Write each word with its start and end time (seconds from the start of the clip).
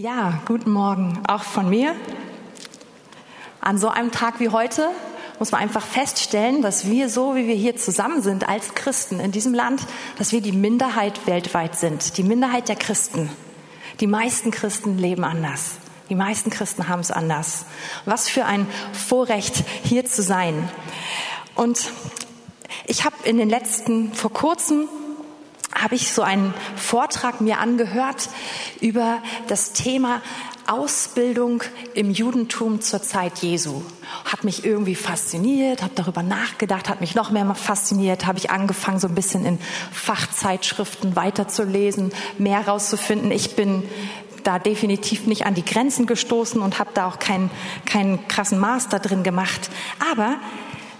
Ja, 0.00 0.40
guten 0.46 0.70
Morgen 0.70 1.22
auch 1.28 1.42
von 1.42 1.68
mir. 1.68 1.94
An 3.60 3.76
so 3.76 3.90
einem 3.90 4.10
Tag 4.12 4.40
wie 4.40 4.48
heute 4.48 4.88
muss 5.38 5.52
man 5.52 5.60
einfach 5.60 5.84
feststellen, 5.84 6.62
dass 6.62 6.86
wir 6.86 7.10
so, 7.10 7.36
wie 7.36 7.46
wir 7.46 7.54
hier 7.54 7.76
zusammen 7.76 8.22
sind 8.22 8.48
als 8.48 8.74
Christen 8.74 9.20
in 9.20 9.30
diesem 9.30 9.52
Land, 9.52 9.82
dass 10.16 10.32
wir 10.32 10.40
die 10.40 10.52
Minderheit 10.52 11.26
weltweit 11.26 11.76
sind, 11.76 12.16
die 12.16 12.22
Minderheit 12.22 12.70
der 12.70 12.76
Christen. 12.76 13.28
Die 14.00 14.06
meisten 14.06 14.50
Christen 14.50 14.96
leben 14.96 15.22
anders. 15.22 15.72
Die 16.08 16.14
meisten 16.14 16.48
Christen 16.48 16.88
haben 16.88 17.00
es 17.00 17.10
anders. 17.10 17.66
Was 18.06 18.26
für 18.26 18.46
ein 18.46 18.66
Vorrecht, 18.94 19.64
hier 19.84 20.06
zu 20.06 20.22
sein. 20.22 20.66
Und 21.56 21.90
ich 22.86 23.04
habe 23.04 23.16
in 23.24 23.36
den 23.36 23.50
letzten, 23.50 24.14
vor 24.14 24.32
kurzem, 24.32 24.88
habe 25.82 25.94
ich 25.94 26.12
so 26.12 26.22
einen 26.22 26.54
Vortrag 26.76 27.40
mir 27.40 27.58
angehört 27.58 28.28
über 28.80 29.22
das 29.48 29.72
Thema 29.72 30.20
Ausbildung 30.66 31.64
im 31.94 32.10
Judentum 32.10 32.80
zur 32.80 33.02
Zeit 33.02 33.38
Jesu. 33.38 33.82
Hat 34.24 34.44
mich 34.44 34.64
irgendwie 34.64 34.94
fasziniert, 34.94 35.82
habe 35.82 35.94
darüber 35.96 36.22
nachgedacht, 36.22 36.88
hat 36.88 37.00
mich 37.00 37.14
noch 37.14 37.30
mehr 37.30 37.54
fasziniert, 37.54 38.26
habe 38.26 38.38
ich 38.38 38.50
angefangen, 38.50 39.00
so 39.00 39.08
ein 39.08 39.14
bisschen 39.14 39.44
in 39.44 39.58
Fachzeitschriften 39.90 41.16
weiterzulesen, 41.16 42.12
mehr 42.38 42.68
rauszufinden. 42.68 43.32
Ich 43.32 43.56
bin 43.56 43.82
da 44.44 44.58
definitiv 44.58 45.26
nicht 45.26 45.44
an 45.44 45.54
die 45.54 45.64
Grenzen 45.64 46.06
gestoßen 46.06 46.60
und 46.60 46.78
habe 46.78 46.90
da 46.94 47.06
auch 47.06 47.18
keinen, 47.18 47.50
keinen 47.84 48.26
krassen 48.28 48.58
Master 48.58 48.98
drin 48.98 49.22
gemacht. 49.22 49.70
Aber 50.12 50.36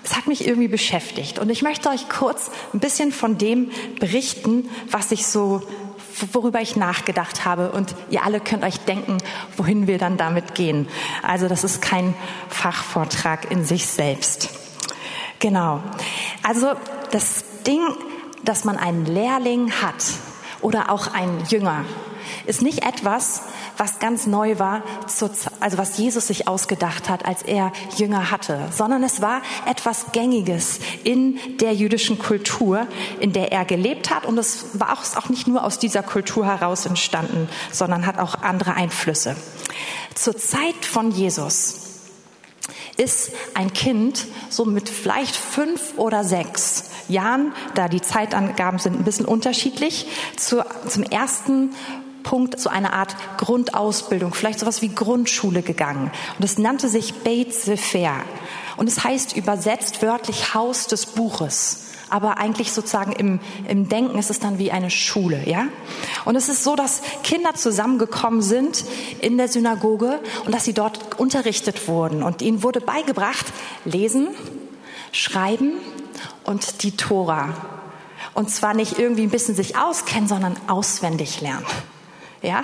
es 0.05 0.17
hat 0.17 0.27
mich 0.27 0.47
irgendwie 0.47 0.69
beschäftigt. 0.69 1.39
Und 1.39 1.51
ich 1.51 1.63
möchte 1.63 1.89
euch 1.91 2.09
kurz 2.09 2.51
ein 2.73 2.81
bisschen 2.81 3.13
von 3.13 3.39
dem 3.39 3.71
berichten, 3.99 4.69
was 4.91 5.13
ich 5.13 5.27
so, 5.27 5.63
worüber 6.33 6.61
ich 6.61 6.77
nachgedacht 6.77 7.45
habe. 7.45 7.73
Und 7.73 7.95
ihr 8.09 8.25
alle 8.25 8.41
könnt 8.41 8.65
euch 8.65 8.79
denken, 8.81 9.19
wohin 9.57 9.87
wir 9.87 9.99
dann 9.99 10.17
damit 10.17 10.55
gehen. 10.55 10.89
Also 11.23 11.49
das 11.49 11.65
ist 11.65 11.83
kein 11.83 12.15
Fachvortrag 12.49 13.51
in 13.51 13.65
sich 13.65 13.87
selbst. 13.87 14.51
Genau. 15.39 15.83
Also 16.43 16.73
das 17.11 17.45
Ding, 17.67 17.81
dass 18.43 18.65
man 18.65 18.77
einen 18.77 19.07
Lehrling 19.07 19.71
hat 19.83 20.05
oder 20.61 20.91
auch 20.91 21.13
einen 21.13 21.45
Jünger, 21.47 21.85
ist 22.47 22.63
nicht 22.63 22.85
etwas, 22.85 23.43
was 23.77 23.99
ganz 23.99 24.27
neu 24.27 24.59
war, 24.59 24.83
also 25.61 25.79
was 25.79 25.99
Jesus 25.99 26.27
sich 26.27 26.49
ausgedacht 26.49 27.09
hat, 27.09 27.25
als 27.25 27.43
er 27.43 27.73
Jünger 27.97 28.31
hatte, 28.31 28.69
sondern 28.73 29.03
es 29.03 29.21
war 29.21 29.43
etwas 29.67 30.13
Gängiges 30.13 30.81
in 31.05 31.39
der 31.59 31.75
jüdischen 31.75 32.19
Kultur, 32.19 32.87
in 33.21 33.33
der 33.33 33.53
er 33.53 33.65
gelebt 33.65 34.11
hat. 34.11 34.27
Und 34.27 34.39
es 34.39 34.79
war 34.79 34.99
auch 35.17 35.29
nicht 35.29 35.47
nur 35.47 35.65
aus 35.65 35.79
dieser 35.79 36.03
Kultur 36.03 36.47
heraus 36.47 36.87
entstanden, 36.87 37.49
sondern 37.73 38.07
hat 38.07 38.19
auch 38.19 38.43
andere 38.43 38.75
Einflüsse. 38.75 39.37
Zur 40.15 40.37
Zeit 40.37 40.85
von 40.85 41.11
Jesus 41.11 41.91
ist 42.97 43.33
ein 43.55 43.73
Kind 43.73 44.27
so 44.51 44.65
mit 44.65 44.89
vielleicht 44.89 45.35
fünf 45.35 45.95
oder 45.97 46.23
sechs 46.23 46.91
Jahren, 47.09 47.53
da 47.75 47.89
die 47.89 48.03
Zeitangaben 48.03 48.79
sind 48.79 48.99
ein 48.99 49.05
bisschen 49.05 49.25
unterschiedlich, 49.25 50.07
zu, 50.37 50.65
zum 50.87 51.03
ersten 51.03 51.71
Punkt 52.23 52.59
zu 52.59 52.69
einer 52.71 52.93
Art 52.93 53.17
Grundausbildung, 53.39 54.35
vielleicht 54.35 54.61
sowas 54.61 54.83
wie 54.83 54.89
Grundschule 54.89 55.63
gegangen. 55.63 56.11
Und 56.39 56.45
es 56.45 56.59
nannte 56.59 56.89
sich 56.89 57.15
Beit 57.23 57.53
Sefer. 57.53 58.17
Und 58.77 58.89
es 58.89 59.05
heißt 59.05 59.37
übersetzt 59.37 60.03
wörtlich 60.03 60.55
Haus 60.55 60.87
des 60.87 61.07
Buches. 61.07 61.87
Aber 62.11 62.39
eigentlich 62.39 62.73
sozusagen 62.73 63.13
im, 63.13 63.39
im 63.69 63.89
Denken 63.89 64.19
ist 64.19 64.31
es 64.31 64.41
dann 64.41 64.59
wie 64.59 64.73
eine 64.73 64.91
Schule, 64.91 65.49
ja? 65.49 65.69
Und 66.25 66.35
es 66.35 66.49
ist 66.49 66.65
so, 66.65 66.75
dass 66.75 67.03
Kinder 67.23 67.55
zusammengekommen 67.55 68.43
sind 68.43 68.85
in 69.21 69.39
der 69.39 69.47
Synagoge 69.47 70.19
und 70.45 70.53
dass 70.53 70.65
sie 70.65 70.73
dort 70.73 71.21
unterrichtet 71.21 71.87
wurden. 71.87 72.25
Und 72.25 72.43
ihnen 72.43 72.65
wurde 72.65 72.81
beigebracht, 72.81 73.47
lesen, 73.85 74.29
schreiben 75.13 75.75
und 76.43 76.83
die 76.83 76.97
Tora. 76.97 77.55
Und 78.35 78.51
zwar 78.51 78.75
nicht 78.75 78.99
irgendwie 78.99 79.23
ein 79.23 79.31
bisschen 79.31 79.55
sich 79.55 79.77
auskennen, 79.77 80.29
sondern 80.29 80.57
auswendig 80.67 81.41
lernen. 81.41 81.67
Ja? 82.43 82.63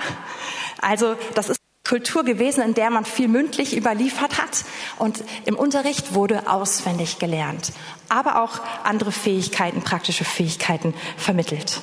Also 0.81 1.15
das 1.35 1.49
ist 1.49 1.57
Kultur 1.87 2.25
gewesen, 2.25 2.61
in 2.61 2.73
der 2.73 2.89
man 2.89 3.05
viel 3.05 3.29
mündlich 3.29 3.75
überliefert 3.75 4.37
hat 4.37 4.65
und 4.97 5.23
im 5.45 5.55
Unterricht 5.55 6.13
wurde 6.13 6.49
auswendig 6.49 7.17
gelernt, 7.17 7.71
aber 8.09 8.43
auch 8.43 8.59
andere 8.83 9.13
Fähigkeiten, 9.13 9.81
praktische 9.81 10.25
Fähigkeiten 10.25 10.93
vermittelt. 11.15 11.81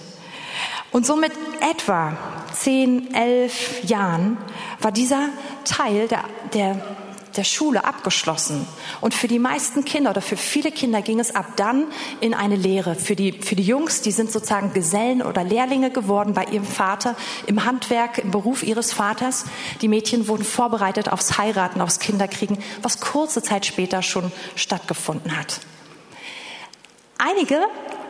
Und 0.93 1.06
so 1.06 1.16
mit 1.16 1.32
etwa 1.60 2.16
zehn, 2.53 3.15
elf 3.15 3.82
Jahren 3.82 4.37
war 4.81 4.93
dieser 4.93 5.31
Teil 5.65 6.06
der, 6.06 6.25
der 6.53 6.97
der 7.37 7.45
Schule 7.45 7.84
abgeschlossen. 7.84 8.67
Und 9.00 9.15
für 9.15 9.28
die 9.28 9.39
meisten 9.39 9.84
Kinder 9.84 10.11
oder 10.11 10.21
für 10.21 10.37
viele 10.37 10.71
Kinder 10.71 11.03
ging 11.03 11.21
es 11.21 11.34
ab 11.34 11.47
dann 11.56 11.84
in 12.21 12.34
eine 12.34 12.56
Lehre. 12.56 12.95
Für 12.95 13.17
die, 13.17 13.33
für 13.33 13.56
die 13.56 13.62
Jungs, 13.62 14.00
die 14.03 14.12
sind 14.12 14.33
sozusagen 14.33 14.72
Gesellen 14.72 15.22
oder 15.22 15.44
Lehrlinge 15.44 15.91
geworden 15.91 16.34
bei 16.34 16.44
ihrem 16.44 16.67
Vater 16.67 17.17
im 17.47 17.65
Handwerk, 17.65 18.19
im 18.19 18.31
Beruf 18.31 18.62
ihres 18.62 18.93
Vaters. 18.93 19.44
Die 19.81 19.89
Mädchen 19.89 20.28
wurden 20.28 20.44
vorbereitet 20.44 21.09
aufs 21.09 21.39
Heiraten, 21.39 21.81
aufs 21.81 21.99
Kinderkriegen, 21.99 22.59
was 22.83 23.00
kurze 23.00 23.43
Zeit 23.43 23.67
später 23.67 24.03
schon 24.03 24.33
stattgefunden 24.56 25.37
hat. 25.37 25.61
Einige 27.19 27.61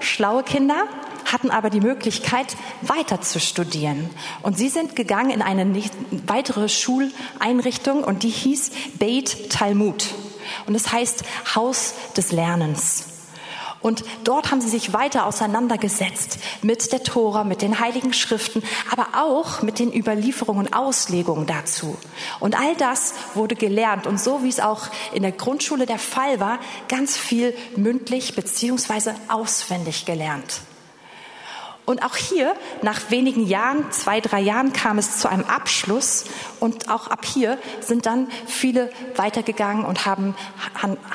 schlaue 0.00 0.42
Kinder 0.42 0.86
hatten 1.24 1.50
aber 1.50 1.70
die 1.70 1.80
Möglichkeit, 1.80 2.56
weiter 2.82 3.20
zu 3.20 3.40
studieren. 3.40 4.10
Und 4.42 4.58
sie 4.58 4.68
sind 4.68 4.96
gegangen 4.96 5.30
in 5.30 5.42
eine 5.42 5.82
weitere 6.26 6.68
Schuleinrichtung 6.68 8.04
und 8.04 8.22
die 8.22 8.30
hieß 8.30 8.70
Beit 8.98 9.50
Talmud. 9.50 10.06
Und 10.66 10.74
das 10.74 10.92
heißt 10.92 11.24
Haus 11.54 11.94
des 12.16 12.32
Lernens. 12.32 13.06
Und 13.84 14.02
dort 14.24 14.50
haben 14.50 14.62
sie 14.62 14.70
sich 14.70 14.94
weiter 14.94 15.26
auseinandergesetzt 15.26 16.38
mit 16.62 16.90
der 16.90 17.02
Tora, 17.02 17.44
mit 17.44 17.60
den 17.60 17.80
heiligen 17.80 18.14
Schriften, 18.14 18.62
aber 18.90 19.08
auch 19.12 19.60
mit 19.60 19.78
den 19.78 19.92
Überlieferungen 19.92 20.68
und 20.68 20.72
Auslegungen 20.72 21.44
dazu. 21.44 21.98
Und 22.40 22.58
all 22.58 22.74
das 22.76 23.12
wurde 23.34 23.56
gelernt. 23.56 24.06
Und 24.06 24.18
so 24.18 24.42
wie 24.42 24.48
es 24.48 24.58
auch 24.58 24.86
in 25.12 25.22
der 25.22 25.32
Grundschule 25.32 25.84
der 25.84 25.98
Fall 25.98 26.40
war, 26.40 26.60
ganz 26.88 27.18
viel 27.18 27.54
mündlich 27.76 28.34
beziehungsweise 28.34 29.14
auswendig 29.28 30.06
gelernt. 30.06 30.62
Und 31.86 32.02
auch 32.02 32.16
hier, 32.16 32.54
nach 32.80 33.10
wenigen 33.10 33.46
Jahren, 33.46 33.90
zwei, 33.90 34.20
drei 34.20 34.40
Jahren, 34.40 34.72
kam 34.72 34.96
es 34.96 35.18
zu 35.18 35.28
einem 35.28 35.44
Abschluss. 35.44 36.24
Und 36.58 36.90
auch 36.90 37.08
ab 37.08 37.26
hier 37.26 37.58
sind 37.80 38.06
dann 38.06 38.28
viele 38.46 38.90
weitergegangen 39.16 39.84
und 39.84 40.06
haben 40.06 40.34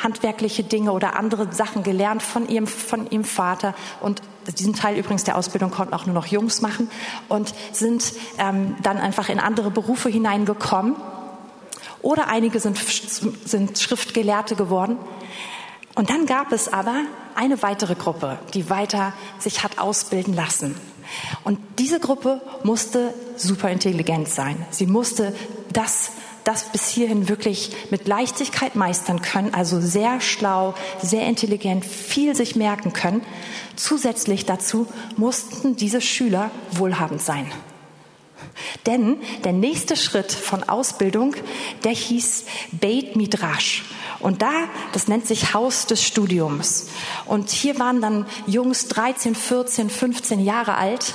handwerkliche 0.03 0.63
Dinge 0.63 0.91
oder 0.91 1.16
andere 1.16 1.52
Sachen 1.52 1.81
gelernt 1.81 2.22
von 2.22 2.47
ihrem, 2.47 2.68
von 2.68 3.09
ihrem 3.09 3.24
Vater. 3.24 3.74
Und 4.00 4.22
diesen 4.57 4.74
Teil 4.74 4.96
übrigens 4.97 5.24
der 5.24 5.38
Ausbildung 5.38 5.72
konnten 5.72 5.94
auch 5.94 6.06
nur 6.06 6.13
noch 6.13 6.28
Jungs 6.28 6.62
machen 6.62 6.90
und 7.30 7.53
sind 7.72 8.13
ähm, 8.38 8.75
dann 8.84 8.97
einfach 8.97 9.30
in 9.30 9.40
andere 9.40 9.72
Berufe 9.72 10.09
hineingekommen. 10.09 10.96
Oder 12.01 12.28
einige 12.28 12.59
sind, 12.59 12.78
sind 12.78 13.78
Schriftgelehrte 13.78 14.56
geworden. 14.56 14.97
Und 16.00 16.10
dann 16.10 16.26
gab 16.26 16.54
es 16.54 16.72
aber 16.72 17.04
eine 17.36 17.62
weitere 17.62 17.94
Gruppe, 17.94 18.40
die 18.54 18.70
weiter 18.70 19.12
sich 19.38 19.64
hat 19.64 19.80
ausbilden 19.80 20.34
lassen. 20.34 20.80
Und 21.44 21.60
diese 21.78 22.00
Gruppe 22.00 22.40
musste 22.64 23.14
super 23.36 23.70
intelligent 23.70 24.30
sein. 24.30 24.66
Sie 24.70 24.86
musste 24.86 25.36
das, 25.74 26.12
das 26.46 26.72
bis 26.72 26.88
hierhin 26.88 27.28
wirklich 27.28 27.76
mit 27.92 28.08
Leichtigkeit 28.08 28.78
meistern 28.78 29.22
können, 29.22 29.54
also 29.54 29.82
sehr 29.82 30.22
schlau, 30.22 30.74
sehr 31.02 31.28
intelligent, 31.28 31.84
viel 31.84 32.34
sich 32.34 32.56
merken 32.56 32.94
können. 32.94 33.22
Zusätzlich 33.76 34.46
dazu 34.46 34.88
mussten 35.18 35.76
diese 35.76 36.00
Schüler 36.00 36.50
wohlhabend 36.72 37.22
sein. 37.22 37.52
Denn 38.86 39.18
der 39.44 39.52
nächste 39.52 39.98
Schritt 39.98 40.31
von 40.31 40.64
Ausbildung, 40.64 41.36
der 41.84 41.92
hieß 41.92 42.45
Beit 42.72 43.18
Midrash. 43.18 43.84
Und 44.19 44.42
da, 44.42 44.51
das 44.92 45.07
nennt 45.07 45.25
sich 45.25 45.54
Haus 45.54 45.86
des 45.86 46.04
Studiums. 46.04 46.89
Und 47.25 47.50
hier 47.50 47.80
waren 47.80 48.01
dann 48.01 48.25
Jungs 48.48 48.88
13, 48.88 49.36
14, 49.36 49.89
15 49.89 50.39
Jahre 50.39 50.75
alt. 50.75 51.13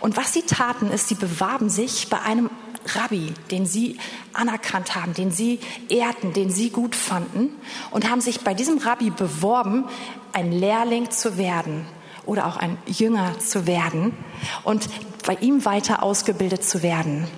Und 0.00 0.16
was 0.16 0.32
sie 0.32 0.42
taten, 0.42 0.90
ist, 0.90 1.08
sie 1.08 1.14
bewarben 1.14 1.70
sich 1.70 2.10
bei 2.10 2.20
einem 2.20 2.50
Rabbi, 2.94 3.32
den 3.50 3.66
sie 3.66 3.98
anerkannt 4.32 4.94
haben, 4.94 5.14
den 5.14 5.30
sie 5.30 5.60
ehrten, 5.88 6.32
den 6.32 6.50
sie 6.50 6.70
gut 6.70 6.94
fanden 6.94 7.50
und 7.90 8.10
haben 8.10 8.20
sich 8.20 8.40
bei 8.40 8.54
diesem 8.54 8.78
Rabbi 8.78 9.10
beworben, 9.10 9.84
ein 10.32 10.52
Lehrling 10.52 11.10
zu 11.10 11.36
werden 11.36 11.86
oder 12.26 12.46
auch 12.46 12.56
ein 12.56 12.78
Jünger 12.86 13.38
zu 13.38 13.66
werden 13.66 14.16
und 14.64 14.88
bei 15.26 15.34
ihm 15.34 15.64
weiter 15.64 16.02
ausgebildet 16.02 16.64
zu 16.64 16.82
werden. 16.82 17.28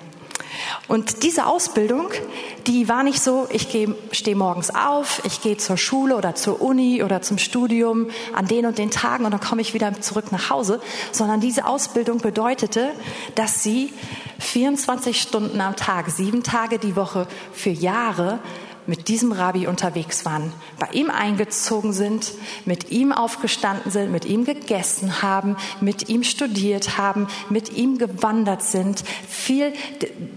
Und 0.88 1.22
diese 1.22 1.46
Ausbildung, 1.46 2.08
die 2.66 2.88
war 2.88 3.02
nicht 3.02 3.22
so, 3.22 3.46
ich 3.50 3.68
stehe 4.12 4.36
morgens 4.36 4.74
auf, 4.74 5.22
ich 5.24 5.40
gehe 5.40 5.56
zur 5.56 5.76
Schule 5.76 6.16
oder 6.16 6.34
zur 6.34 6.60
Uni 6.60 7.02
oder 7.02 7.22
zum 7.22 7.38
Studium 7.38 8.08
an 8.34 8.46
den 8.46 8.66
und 8.66 8.78
den 8.78 8.90
Tagen 8.90 9.24
und 9.24 9.30
dann 9.30 9.40
komme 9.40 9.62
ich 9.62 9.74
wieder 9.74 10.00
zurück 10.00 10.32
nach 10.32 10.50
Hause, 10.50 10.80
sondern 11.12 11.40
diese 11.40 11.66
Ausbildung 11.66 12.18
bedeutete, 12.18 12.90
dass 13.34 13.62
sie 13.62 13.92
24 14.38 15.20
Stunden 15.20 15.60
am 15.60 15.76
Tag, 15.76 16.10
sieben 16.10 16.42
Tage 16.42 16.78
die 16.78 16.96
Woche 16.96 17.26
für 17.52 17.70
Jahre 17.70 18.38
mit 18.86 19.08
diesem 19.08 19.32
Rabbi 19.32 19.66
unterwegs 19.66 20.24
waren, 20.24 20.52
bei 20.78 20.88
ihm 20.92 21.10
eingezogen 21.10 21.92
sind, 21.92 22.32
mit 22.64 22.90
ihm 22.90 23.12
aufgestanden 23.12 23.90
sind, 23.90 24.12
mit 24.12 24.24
ihm 24.24 24.44
gegessen 24.44 25.22
haben, 25.22 25.56
mit 25.80 26.08
ihm 26.08 26.22
studiert 26.22 26.98
haben, 26.98 27.28
mit 27.48 27.72
ihm 27.76 27.98
gewandert 27.98 28.62
sind. 28.62 29.02
Viel, 29.28 29.72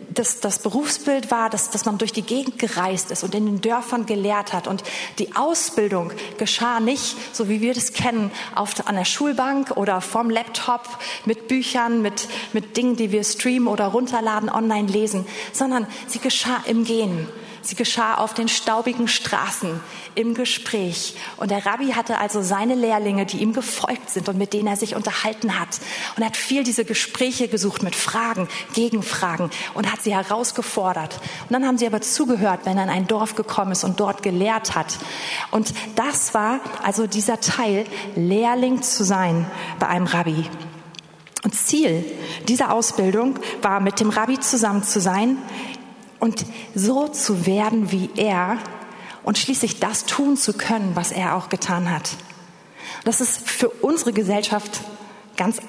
das, 0.09 0.39
das 0.39 0.59
Berufsbild 0.59 1.29
war, 1.29 1.49
dass, 1.49 1.69
dass 1.69 1.85
man 1.85 1.97
durch 1.97 2.13
die 2.13 2.21
Gegend 2.21 2.57
gereist 2.57 3.11
ist 3.11 3.23
und 3.23 3.35
in 3.35 3.45
den 3.45 3.61
Dörfern 3.61 4.05
gelehrt 4.05 4.53
hat. 4.53 4.67
Und 4.67 4.83
die 5.19 5.35
Ausbildung 5.35 6.11
geschah 6.37 6.79
nicht, 6.79 7.17
so 7.33 7.49
wie 7.49 7.61
wir 7.61 7.73
das 7.73 7.93
kennen, 7.93 8.31
auf, 8.55 8.87
an 8.87 8.95
der 8.95 9.05
Schulbank 9.05 9.71
oder 9.75 10.01
vom 10.01 10.29
Laptop 10.29 10.87
mit 11.25 11.47
Büchern, 11.47 12.01
mit, 12.01 12.27
mit 12.53 12.77
Dingen, 12.77 12.95
die 12.95 13.11
wir 13.11 13.23
streamen 13.23 13.67
oder 13.67 13.87
runterladen, 13.87 14.49
online 14.49 14.87
lesen, 14.87 15.25
sondern 15.51 15.85
sie 16.07 16.19
geschah 16.19 16.63
im 16.65 16.83
Gehen. 16.83 17.27
Sie 17.67 17.75
geschah 17.75 18.15
auf 18.15 18.33
den 18.33 18.47
staubigen 18.47 19.09
Straßen 19.09 19.81
im 20.15 20.33
Gespräch. 20.33 21.15
Und 21.35 21.51
der 21.51 21.65
Rabbi 21.65 21.89
hatte 21.91 22.17
also 22.17 22.41
seine 22.41 22.75
Lehrlinge, 22.75 23.25
die 23.25 23.39
ihm 23.39 23.51
gefolgt 23.51 24.09
sind 24.09 24.29
und 24.29 24.37
mit 24.37 24.53
denen 24.53 24.67
er 24.67 24.77
sich 24.77 24.95
unterhalten 24.95 25.59
hat. 25.59 25.67
Und 26.15 26.23
hat 26.23 26.37
viel 26.37 26.63
diese 26.63 26.85
Gespräche 26.85 27.49
gesucht 27.49 27.83
mit 27.83 27.93
Fragen, 27.93 28.47
Gegenfragen 28.73 29.49
und 29.73 29.91
hat 29.91 30.01
sie 30.01 30.15
herausgefordert. 30.15 31.15
Und 31.15 31.51
dann 31.51 31.65
haben 31.65 31.77
sie 31.77 31.85
aber 31.85 31.99
zugehört, 31.99 32.61
wenn 32.63 32.77
er 32.77 32.85
in 32.85 32.89
ein 32.89 33.07
Dorf 33.07 33.35
gekommen 33.35 33.73
ist 33.73 33.83
und 33.83 33.99
dort 33.99 34.23
gelehrt 34.23 34.73
hat. 34.73 34.97
Und 35.51 35.73
das 35.97 36.33
war 36.33 36.61
also 36.83 37.05
dieser 37.05 37.41
Teil, 37.41 37.85
Lehrling 38.15 38.81
zu 38.81 39.03
sein 39.03 39.45
bei 39.77 39.87
einem 39.87 40.07
Rabbi. 40.07 40.49
Und 41.43 41.53
Ziel 41.53 42.05
dieser 42.47 42.73
Ausbildung 42.73 43.39
war, 43.61 43.81
mit 43.81 43.99
dem 43.99 44.09
Rabbi 44.09 44.39
zusammen 44.39 44.83
zu 44.83 44.99
sein, 44.99 45.37
und 46.19 46.45
so 46.75 47.07
zu 47.07 47.45
werden 47.45 47.91
wie 47.91 48.09
er 48.15 48.57
und 49.23 49.37
schließlich 49.37 49.79
das 49.79 50.05
tun 50.05 50.37
zu 50.37 50.53
können, 50.53 50.95
was 50.95 51.11
er 51.11 51.35
auch 51.35 51.49
getan 51.49 51.91
hat. 51.91 52.11
Das 53.03 53.21
ist 53.21 53.49
für 53.49 53.69
unsere 53.69 54.13
Gesellschaft 54.13 54.81
ganz 55.35 55.59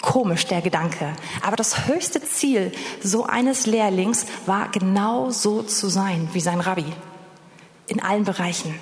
komisch, 0.00 0.46
der 0.46 0.62
Gedanke. 0.62 1.12
Aber 1.42 1.56
das 1.56 1.86
höchste 1.86 2.22
Ziel 2.22 2.72
so 3.02 3.24
eines 3.24 3.66
Lehrlings 3.66 4.26
war 4.46 4.70
genau 4.70 5.30
so 5.30 5.62
zu 5.62 5.88
sein 5.88 6.28
wie 6.32 6.40
sein 6.40 6.60
Rabbi. 6.60 6.86
In 7.86 8.00
allen 8.00 8.24
Bereichen. 8.24 8.74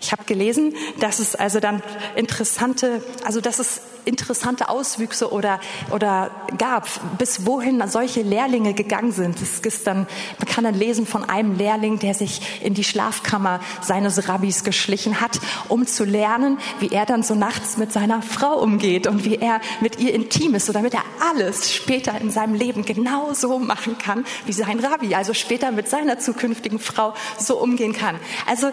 Ich 0.00 0.12
habe 0.12 0.24
gelesen, 0.24 0.74
dass 1.00 1.18
es 1.18 1.34
also 1.34 1.60
dann 1.60 1.82
interessante, 2.16 3.02
also 3.24 3.40
dass 3.40 3.58
es 3.58 3.82
interessante 4.04 4.68
Auswüchse 4.68 5.32
oder, 5.32 5.60
oder 5.90 6.30
gab, 6.58 6.88
bis 7.18 7.46
wohin 7.46 7.82
solche 7.88 8.22
Lehrlinge 8.22 8.74
gegangen 8.74 9.12
sind. 9.12 9.40
Es 9.40 9.60
ist 9.60 9.86
dann, 9.86 10.06
man 10.38 10.48
kann 10.48 10.64
dann 10.64 10.74
lesen 10.74 11.06
von 11.06 11.28
einem 11.28 11.56
Lehrling, 11.56 11.98
der 11.98 12.14
sich 12.14 12.62
in 12.62 12.74
die 12.74 12.84
Schlafkammer 12.84 13.60
seines 13.80 14.28
Rabbis 14.28 14.64
geschlichen 14.64 15.20
hat, 15.20 15.40
um 15.68 15.86
zu 15.86 16.04
lernen, 16.04 16.58
wie 16.80 16.88
er 16.88 17.06
dann 17.06 17.22
so 17.22 17.34
nachts 17.34 17.76
mit 17.76 17.92
seiner 17.92 18.22
Frau 18.22 18.58
umgeht 18.58 19.06
und 19.06 19.24
wie 19.24 19.36
er 19.36 19.60
mit 19.80 19.98
ihr 19.98 20.14
intim 20.14 20.54
ist, 20.54 20.66
so 20.66 20.72
damit 20.72 20.94
er 20.94 21.04
alles 21.30 21.72
später 21.72 22.20
in 22.20 22.30
seinem 22.30 22.54
Leben 22.54 22.84
genau 22.84 23.32
so 23.34 23.58
machen 23.58 23.98
kann, 23.98 24.24
wie 24.46 24.52
sein 24.52 24.80
Rabbi, 24.80 25.14
also 25.14 25.34
später 25.34 25.70
mit 25.70 25.88
seiner 25.88 26.18
zukünftigen 26.18 26.78
Frau 26.78 27.14
so 27.38 27.58
umgehen 27.58 27.92
kann. 27.92 28.16
Also 28.46 28.72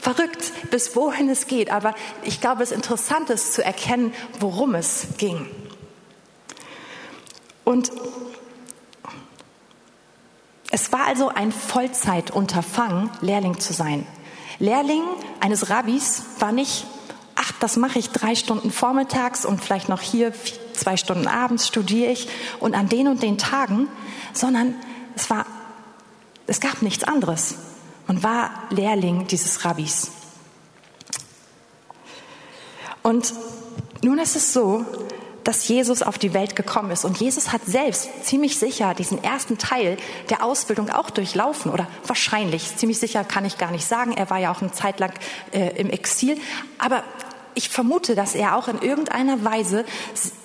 verrückt, 0.00 0.52
bis 0.70 0.96
wohin 0.96 1.28
es 1.28 1.46
geht. 1.46 1.70
Aber 1.70 1.94
ich 2.22 2.40
glaube, 2.40 2.62
es 2.62 2.70
ist 2.70 2.76
interessant 2.76 3.30
ist 3.30 3.54
zu 3.54 3.64
erkennen, 3.64 4.12
worum 4.38 4.59
es 4.68 5.08
ging. 5.16 5.46
Und 7.64 7.90
es 10.70 10.92
war 10.92 11.06
also 11.06 11.28
ein 11.28 11.50
Vollzeitunterfangen, 11.50 13.10
Lehrling 13.20 13.58
zu 13.58 13.72
sein. 13.72 14.06
Lehrling 14.58 15.02
eines 15.40 15.70
Rabbis 15.70 16.22
war 16.38 16.52
nicht, 16.52 16.86
ach, 17.34 17.52
das 17.60 17.76
mache 17.76 17.98
ich 17.98 18.10
drei 18.10 18.34
Stunden 18.34 18.70
vormittags 18.70 19.44
und 19.44 19.62
vielleicht 19.62 19.88
noch 19.88 20.00
hier 20.00 20.32
zwei 20.74 20.96
Stunden 20.96 21.26
abends 21.26 21.66
studiere 21.66 22.12
ich 22.12 22.28
und 22.60 22.74
an 22.74 22.88
den 22.88 23.08
und 23.08 23.22
den 23.22 23.38
Tagen, 23.38 23.88
sondern 24.32 24.74
es 25.16 25.30
war, 25.30 25.46
es 26.46 26.60
gab 26.60 26.82
nichts 26.82 27.04
anderes 27.04 27.54
und 28.06 28.22
war 28.22 28.50
Lehrling 28.70 29.26
dieses 29.26 29.64
Rabbis. 29.64 30.10
Und 33.02 33.32
nun 34.02 34.18
ist 34.18 34.36
es 34.36 34.52
so, 34.52 34.84
dass 35.44 35.66
Jesus 35.68 36.02
auf 36.02 36.18
die 36.18 36.34
Welt 36.34 36.54
gekommen 36.54 36.90
ist. 36.90 37.04
Und 37.04 37.18
Jesus 37.18 37.52
hat 37.52 37.62
selbst 37.66 38.24
ziemlich 38.24 38.58
sicher 38.58 38.94
diesen 38.94 39.22
ersten 39.22 39.58
Teil 39.58 39.96
der 40.28 40.44
Ausbildung 40.44 40.90
auch 40.90 41.10
durchlaufen. 41.10 41.72
Oder 41.72 41.86
wahrscheinlich, 42.06 42.76
ziemlich 42.76 42.98
sicher 42.98 43.24
kann 43.24 43.44
ich 43.44 43.58
gar 43.58 43.70
nicht 43.70 43.86
sagen. 43.86 44.12
Er 44.12 44.30
war 44.30 44.38
ja 44.38 44.52
auch 44.52 44.60
eine 44.60 44.72
Zeit 44.72 45.00
lang 45.00 45.12
äh, 45.52 45.80
im 45.80 45.90
Exil. 45.90 46.38
Aber 46.78 47.02
ich 47.54 47.68
vermute, 47.68 48.14
dass 48.14 48.34
er 48.34 48.56
auch 48.56 48.68
in 48.68 48.80
irgendeiner 48.80 49.44
Weise 49.44 49.84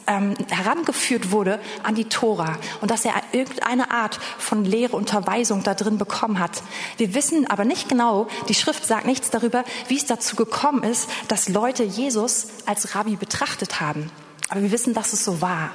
ähm, 0.07 0.35
herangeführt 0.49 1.31
wurde 1.31 1.59
an 1.83 1.95
die 1.95 2.05
Tora 2.05 2.57
und 2.81 2.91
dass 2.91 3.05
er 3.05 3.13
irgendeine 3.31 3.91
Art 3.91 4.19
von 4.37 4.65
Lehre, 4.65 4.95
Unterweisung 4.95 5.63
da 5.63 5.73
drin 5.73 5.97
bekommen 5.97 6.39
hat. 6.39 6.63
Wir 6.97 7.13
wissen 7.13 7.49
aber 7.49 7.65
nicht 7.65 7.89
genau, 7.89 8.27
die 8.49 8.53
Schrift 8.53 8.85
sagt 8.85 9.05
nichts 9.05 9.29
darüber, 9.29 9.63
wie 9.87 9.97
es 9.97 10.05
dazu 10.05 10.35
gekommen 10.35 10.83
ist, 10.83 11.09
dass 11.27 11.49
Leute 11.49 11.83
Jesus 11.83 12.47
als 12.65 12.95
Rabbi 12.95 13.15
betrachtet 13.15 13.79
haben. 13.79 14.11
Aber 14.49 14.61
wir 14.61 14.71
wissen, 14.71 14.93
dass 14.93 15.13
es 15.13 15.25
so 15.25 15.41
war. 15.41 15.71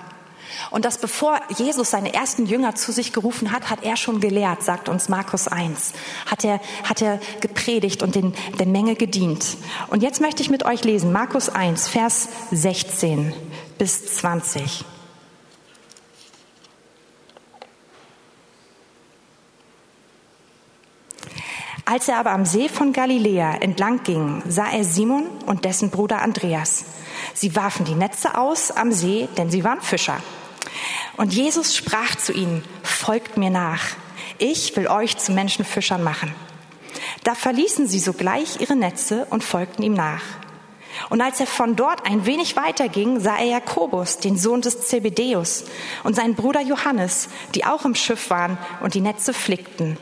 Und 0.71 0.85
dass 0.85 0.99
bevor 0.99 1.41
Jesus 1.57 1.91
seine 1.91 2.15
ersten 2.15 2.47
Jünger 2.47 2.75
zu 2.75 2.93
sich 2.93 3.13
gerufen 3.13 3.53
hat, 3.53 3.71
hat 3.71 3.83
er 3.83 3.97
schon 3.97 4.21
gelehrt, 4.21 4.63
sagt 4.63 4.89
uns 4.89 5.09
Markus 5.09 5.49
1. 5.49 5.93
Hat 6.27 6.45
er, 6.45 6.61
hat 6.85 7.03
er 7.03 7.21
gepredigt 7.41 8.03
und 8.03 8.15
den, 8.15 8.35
der 8.59 8.67
Menge 8.67 8.95
gedient. 8.95 9.57
Und 9.89 10.03
jetzt 10.03 10.21
möchte 10.21 10.43
ich 10.43 10.51
mit 10.51 10.65
euch 10.65 10.85
lesen, 10.85 11.13
Markus 11.13 11.49
1, 11.49 11.89
Vers 11.89 12.29
16 12.51 13.33
bis 13.79 14.17
20. 14.17 14.85
Als 21.91 22.07
er 22.07 22.19
aber 22.19 22.31
am 22.31 22.45
See 22.45 22.69
von 22.69 22.93
Galiläa 22.93 23.55
entlang 23.55 24.05
ging, 24.05 24.45
sah 24.47 24.71
er 24.71 24.85
Simon 24.85 25.25
und 25.47 25.65
dessen 25.65 25.91
Bruder 25.91 26.23
Andreas. 26.23 26.85
Sie 27.35 27.57
warfen 27.57 27.85
die 27.85 27.97
Netze 27.97 28.39
aus 28.39 28.71
am 28.71 28.93
See, 28.93 29.29
denn 29.37 29.51
sie 29.51 29.65
waren 29.65 29.81
Fischer. 29.81 30.19
Und 31.21 31.35
Jesus 31.35 31.77
sprach 31.77 32.15
zu 32.15 32.33
ihnen, 32.33 32.65
folgt 32.83 33.37
mir 33.37 33.51
nach. 33.51 33.83
Ich 34.39 34.75
will 34.75 34.89
euch 34.89 35.19
zu 35.19 35.33
Menschenfischern 35.33 36.03
machen. 36.03 36.35
Da 37.25 37.35
verließen 37.35 37.87
sie 37.87 37.99
sogleich 37.99 38.59
ihre 38.63 38.75
Netze 38.75 39.27
und 39.29 39.45
folgten 39.45 39.83
ihm 39.83 39.93
nach. 39.93 40.23
Und 41.11 41.21
als 41.21 41.39
er 41.39 41.47
von 41.47 41.77
dort 41.77 42.07
ein 42.07 42.25
wenig 42.25 42.57
weiter 42.57 42.89
ging, 42.89 43.21
sah 43.21 43.37
er 43.37 43.45
Jakobus, 43.45 44.17
den 44.17 44.39
Sohn 44.39 44.63
des 44.63 44.87
Zebedeus, 44.87 45.65
und 46.05 46.17
seinen 46.17 46.37
Bruder 46.37 46.63
Johannes, 46.63 47.29
die 47.55 47.67
auch 47.67 47.85
im 47.85 47.95
Schiff 47.95 48.31
waren 48.31 48.57
und 48.81 48.95
die 48.95 49.03
Netze 49.03 49.35
flickten. 49.35 49.99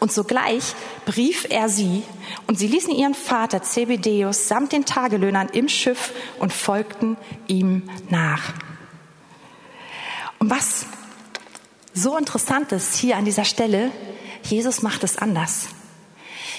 Und 0.00 0.10
sogleich 0.10 0.74
brief 1.04 1.46
er 1.50 1.68
sie, 1.68 2.02
und 2.46 2.58
sie 2.58 2.68
ließen 2.68 2.94
ihren 2.94 3.12
Vater 3.12 3.62
Zebedeus 3.62 4.48
samt 4.48 4.72
den 4.72 4.86
Tagelöhnern 4.86 5.50
im 5.50 5.68
Schiff 5.68 6.14
und 6.38 6.54
folgten 6.54 7.18
ihm 7.46 7.82
nach. 8.08 8.54
Und 10.38 10.50
was 10.50 10.86
so 11.94 12.16
interessant 12.16 12.72
ist 12.72 12.94
hier 12.96 13.16
an 13.16 13.24
dieser 13.24 13.44
Stelle, 13.44 13.90
Jesus 14.42 14.82
macht 14.82 15.02
es 15.04 15.18
anders. 15.18 15.68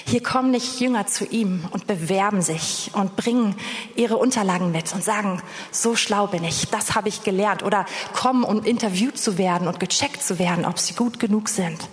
Hier 0.06 0.22
kommen 0.22 0.50
nicht 0.50 0.80
Jünger 0.80 1.06
zu 1.06 1.24
ihm 1.24 1.64
und 1.70 1.86
bewerben 1.86 2.42
sich 2.42 2.90
und 2.94 3.16
bringen 3.16 3.54
ihre 3.96 4.16
Unterlagen 4.16 4.72
mit 4.72 4.92
und 4.94 5.04
sagen, 5.04 5.42
so 5.70 5.94
schlau 5.94 6.26
bin 6.26 6.42
ich, 6.44 6.68
das 6.68 6.94
habe 6.94 7.08
ich 7.08 7.22
gelernt. 7.22 7.62
Oder 7.62 7.86
kommen, 8.12 8.44
um 8.44 8.64
interviewt 8.64 9.18
zu 9.18 9.38
werden 9.38 9.68
und 9.68 9.78
gecheckt 9.80 10.22
zu 10.22 10.38
werden, 10.38 10.64
ob 10.64 10.78
sie 10.78 10.94
gut 10.94 11.20
genug 11.20 11.48
sind. 11.48 11.88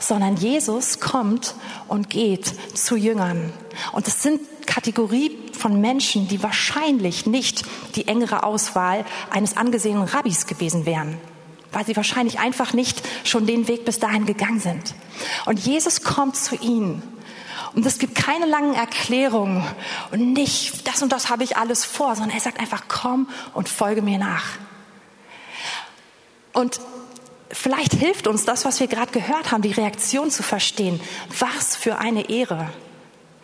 Sondern 0.00 0.36
Jesus 0.36 0.98
kommt 0.98 1.54
und 1.86 2.10
geht 2.10 2.52
zu 2.76 2.96
Jüngern. 2.96 3.52
Und 3.92 4.08
es 4.08 4.22
sind 4.22 4.40
Kategorie 4.66 5.38
von 5.52 5.80
Menschen, 5.80 6.26
die 6.26 6.42
wahrscheinlich 6.42 7.26
nicht 7.26 7.62
die 7.94 8.08
engere 8.08 8.42
Auswahl 8.42 9.04
eines 9.30 9.56
angesehenen 9.56 10.04
Rabbis 10.04 10.46
gewesen 10.46 10.86
wären 10.86 11.16
weil 11.72 11.86
sie 11.86 11.96
wahrscheinlich 11.96 12.40
einfach 12.40 12.72
nicht 12.72 13.00
schon 13.24 13.46
den 13.46 13.68
Weg 13.68 13.84
bis 13.84 13.98
dahin 13.98 14.26
gegangen 14.26 14.60
sind. 14.60 14.94
Und 15.46 15.58
Jesus 15.60 16.02
kommt 16.02 16.36
zu 16.36 16.56
ihnen. 16.56 17.02
Und 17.74 17.86
es 17.86 17.98
gibt 17.98 18.16
keine 18.16 18.46
langen 18.46 18.74
Erklärungen 18.74 19.64
und 20.10 20.32
nicht, 20.32 20.88
das 20.88 21.02
und 21.02 21.12
das 21.12 21.30
habe 21.30 21.44
ich 21.44 21.56
alles 21.56 21.84
vor, 21.84 22.16
sondern 22.16 22.34
er 22.34 22.40
sagt 22.40 22.58
einfach, 22.58 22.84
komm 22.88 23.28
und 23.54 23.68
folge 23.68 24.02
mir 24.02 24.18
nach. 24.18 24.44
Und 26.52 26.80
vielleicht 27.52 27.94
hilft 27.94 28.26
uns 28.26 28.44
das, 28.44 28.64
was 28.64 28.80
wir 28.80 28.86
gerade 28.86 29.12
gehört 29.12 29.52
haben, 29.52 29.62
die 29.62 29.72
Reaktion 29.72 30.30
zu 30.30 30.42
verstehen. 30.42 31.00
Was 31.38 31.76
für 31.76 31.98
eine 31.98 32.28
Ehre. 32.30 32.70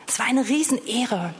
Es 0.06 0.18
war 0.18 0.26
eine 0.26 0.48
Riesenehre. 0.48 1.34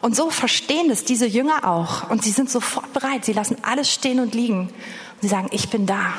Und 0.00 0.14
so 0.14 0.30
verstehen 0.30 0.90
es 0.90 1.04
diese 1.04 1.26
Jünger 1.26 1.68
auch. 1.68 2.10
Und 2.10 2.22
sie 2.22 2.30
sind 2.30 2.50
sofort 2.50 2.92
bereit. 2.92 3.24
Sie 3.24 3.32
lassen 3.32 3.56
alles 3.62 3.92
stehen 3.92 4.20
und 4.20 4.34
liegen. 4.34 4.68
Und 4.68 5.22
sie 5.22 5.28
sagen, 5.28 5.48
ich 5.52 5.70
bin 5.70 5.86
da. 5.86 6.14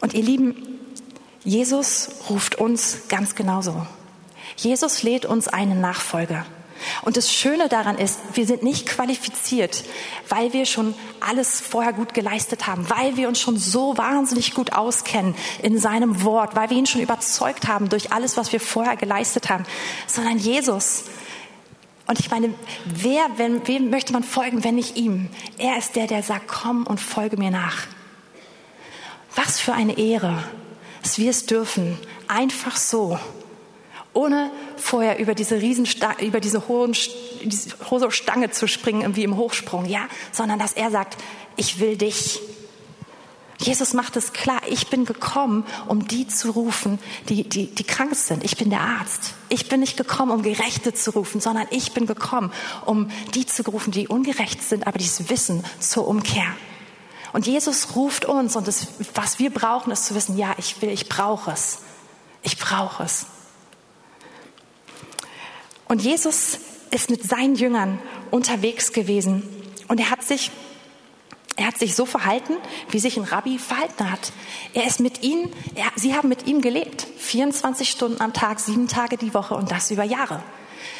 Und 0.00 0.14
ihr 0.14 0.22
Lieben, 0.22 0.80
Jesus 1.44 2.10
ruft 2.28 2.56
uns 2.56 3.08
ganz 3.08 3.34
genauso. 3.34 3.86
Jesus 4.56 5.02
lädt 5.02 5.24
uns 5.24 5.48
einen 5.48 5.80
Nachfolger. 5.80 6.46
Und 7.02 7.16
das 7.16 7.32
Schöne 7.32 7.68
daran 7.68 7.98
ist, 7.98 8.18
wir 8.34 8.46
sind 8.46 8.62
nicht 8.62 8.86
qualifiziert, 8.86 9.84
weil 10.28 10.52
wir 10.52 10.66
schon 10.66 10.94
alles 11.20 11.60
vorher 11.60 11.92
gut 11.92 12.14
geleistet 12.14 12.66
haben, 12.66 12.88
weil 12.88 13.16
wir 13.16 13.28
uns 13.28 13.40
schon 13.40 13.56
so 13.56 13.96
wahnsinnig 13.96 14.54
gut 14.54 14.72
auskennen 14.72 15.34
in 15.62 15.78
seinem 15.78 16.22
Wort, 16.24 16.56
weil 16.56 16.70
wir 16.70 16.76
ihn 16.76 16.86
schon 16.86 17.00
überzeugt 17.00 17.68
haben 17.68 17.88
durch 17.88 18.12
alles, 18.12 18.36
was 18.36 18.52
wir 18.52 18.60
vorher 18.60 18.96
geleistet 18.96 19.50
haben, 19.50 19.64
sondern 20.06 20.38
Jesus. 20.38 21.04
Und 22.06 22.20
ich 22.20 22.30
meine, 22.30 22.52
wer, 22.84 23.26
wenn, 23.36 23.66
wem 23.68 23.90
möchte 23.90 24.12
man 24.12 24.24
folgen, 24.24 24.64
wenn 24.64 24.74
nicht 24.74 24.96
ihm? 24.96 25.28
Er 25.58 25.78
ist 25.78 25.96
der, 25.96 26.06
der 26.06 26.22
sagt, 26.22 26.48
komm 26.48 26.86
und 26.86 27.00
folge 27.00 27.36
mir 27.36 27.50
nach. 27.50 27.86
Was 29.34 29.60
für 29.60 29.72
eine 29.72 29.96
Ehre, 29.96 30.42
dass 31.02 31.18
wir 31.18 31.30
es 31.30 31.46
dürfen, 31.46 31.98
einfach 32.28 32.76
so 32.76 33.18
ohne 34.14 34.50
vorher 34.76 35.18
über 35.18 35.34
diese 35.34 35.60
Riesensta 35.60 36.16
über 36.20 36.40
diese 36.40 36.68
hohen, 36.68 36.92
diese 37.44 37.70
hohe 37.90 38.10
Stange 38.10 38.50
zu 38.50 38.66
springen, 38.66 39.16
wie 39.16 39.24
im 39.24 39.36
Hochsprung, 39.36 39.86
ja, 39.86 40.06
sondern 40.32 40.58
dass 40.58 40.72
er 40.72 40.90
sagt, 40.90 41.16
ich 41.56 41.80
will 41.80 41.96
dich. 41.96 42.40
Jesus 43.58 43.94
macht 43.94 44.16
es 44.16 44.32
klar, 44.32 44.60
ich 44.68 44.88
bin 44.88 45.04
gekommen, 45.04 45.64
um 45.86 46.08
die 46.08 46.26
zu 46.26 46.50
rufen, 46.50 46.98
die, 47.28 47.48
die, 47.48 47.72
die 47.72 47.84
krank 47.84 48.16
sind. 48.16 48.42
Ich 48.42 48.56
bin 48.56 48.70
der 48.70 48.80
Arzt. 48.80 49.34
Ich 49.50 49.68
bin 49.68 49.78
nicht 49.78 49.96
gekommen, 49.96 50.32
um 50.32 50.42
Gerechte 50.42 50.94
zu 50.94 51.12
rufen, 51.12 51.40
sondern 51.40 51.68
ich 51.70 51.92
bin 51.92 52.06
gekommen, 52.06 52.52
um 52.86 53.08
die 53.34 53.46
zu 53.46 53.62
rufen, 53.62 53.92
die 53.92 54.08
ungerecht 54.08 54.62
sind, 54.62 54.88
aber 54.88 54.98
dies 54.98 55.28
wissen 55.28 55.64
zur 55.78 56.08
Umkehr. 56.08 56.56
Und 57.32 57.46
Jesus 57.46 57.94
ruft 57.94 58.24
uns 58.24 58.56
und 58.56 58.66
das, 58.66 58.88
was 59.14 59.38
wir 59.38 59.50
brauchen, 59.50 59.92
ist 59.92 60.06
zu 60.06 60.14
wissen, 60.16 60.36
ja, 60.36 60.54
ich 60.58 60.82
will, 60.82 60.90
ich 60.90 61.08
brauche 61.08 61.52
es. 61.52 61.78
Ich 62.42 62.58
brauche 62.58 63.04
es. 63.04 63.26
Und 65.92 66.00
Jesus 66.00 66.58
ist 66.90 67.10
mit 67.10 67.22
seinen 67.22 67.54
Jüngern 67.54 67.98
unterwegs 68.30 68.94
gewesen 68.94 69.42
und 69.88 70.00
er 70.00 70.08
hat 70.08 70.22
sich 70.22 70.50
er 71.56 71.66
hat 71.66 71.78
sich 71.78 71.94
so 71.94 72.06
verhalten, 72.06 72.54
wie 72.88 72.98
sich 72.98 73.18
ein 73.18 73.24
Rabbi 73.24 73.58
verhalten 73.58 74.10
hat. 74.10 74.32
Er 74.72 74.86
ist 74.86 75.00
mit 75.00 75.22
ihnen, 75.22 75.52
er, 75.74 75.84
sie 75.96 76.14
haben 76.14 76.30
mit 76.30 76.46
ihm 76.46 76.62
gelebt. 76.62 77.06
24 77.18 77.90
Stunden 77.90 78.22
am 78.22 78.32
Tag, 78.32 78.58
sieben 78.58 78.88
Tage 78.88 79.18
die 79.18 79.34
Woche 79.34 79.54
und 79.54 79.70
das 79.70 79.90
über 79.90 80.02
Jahre. 80.02 80.42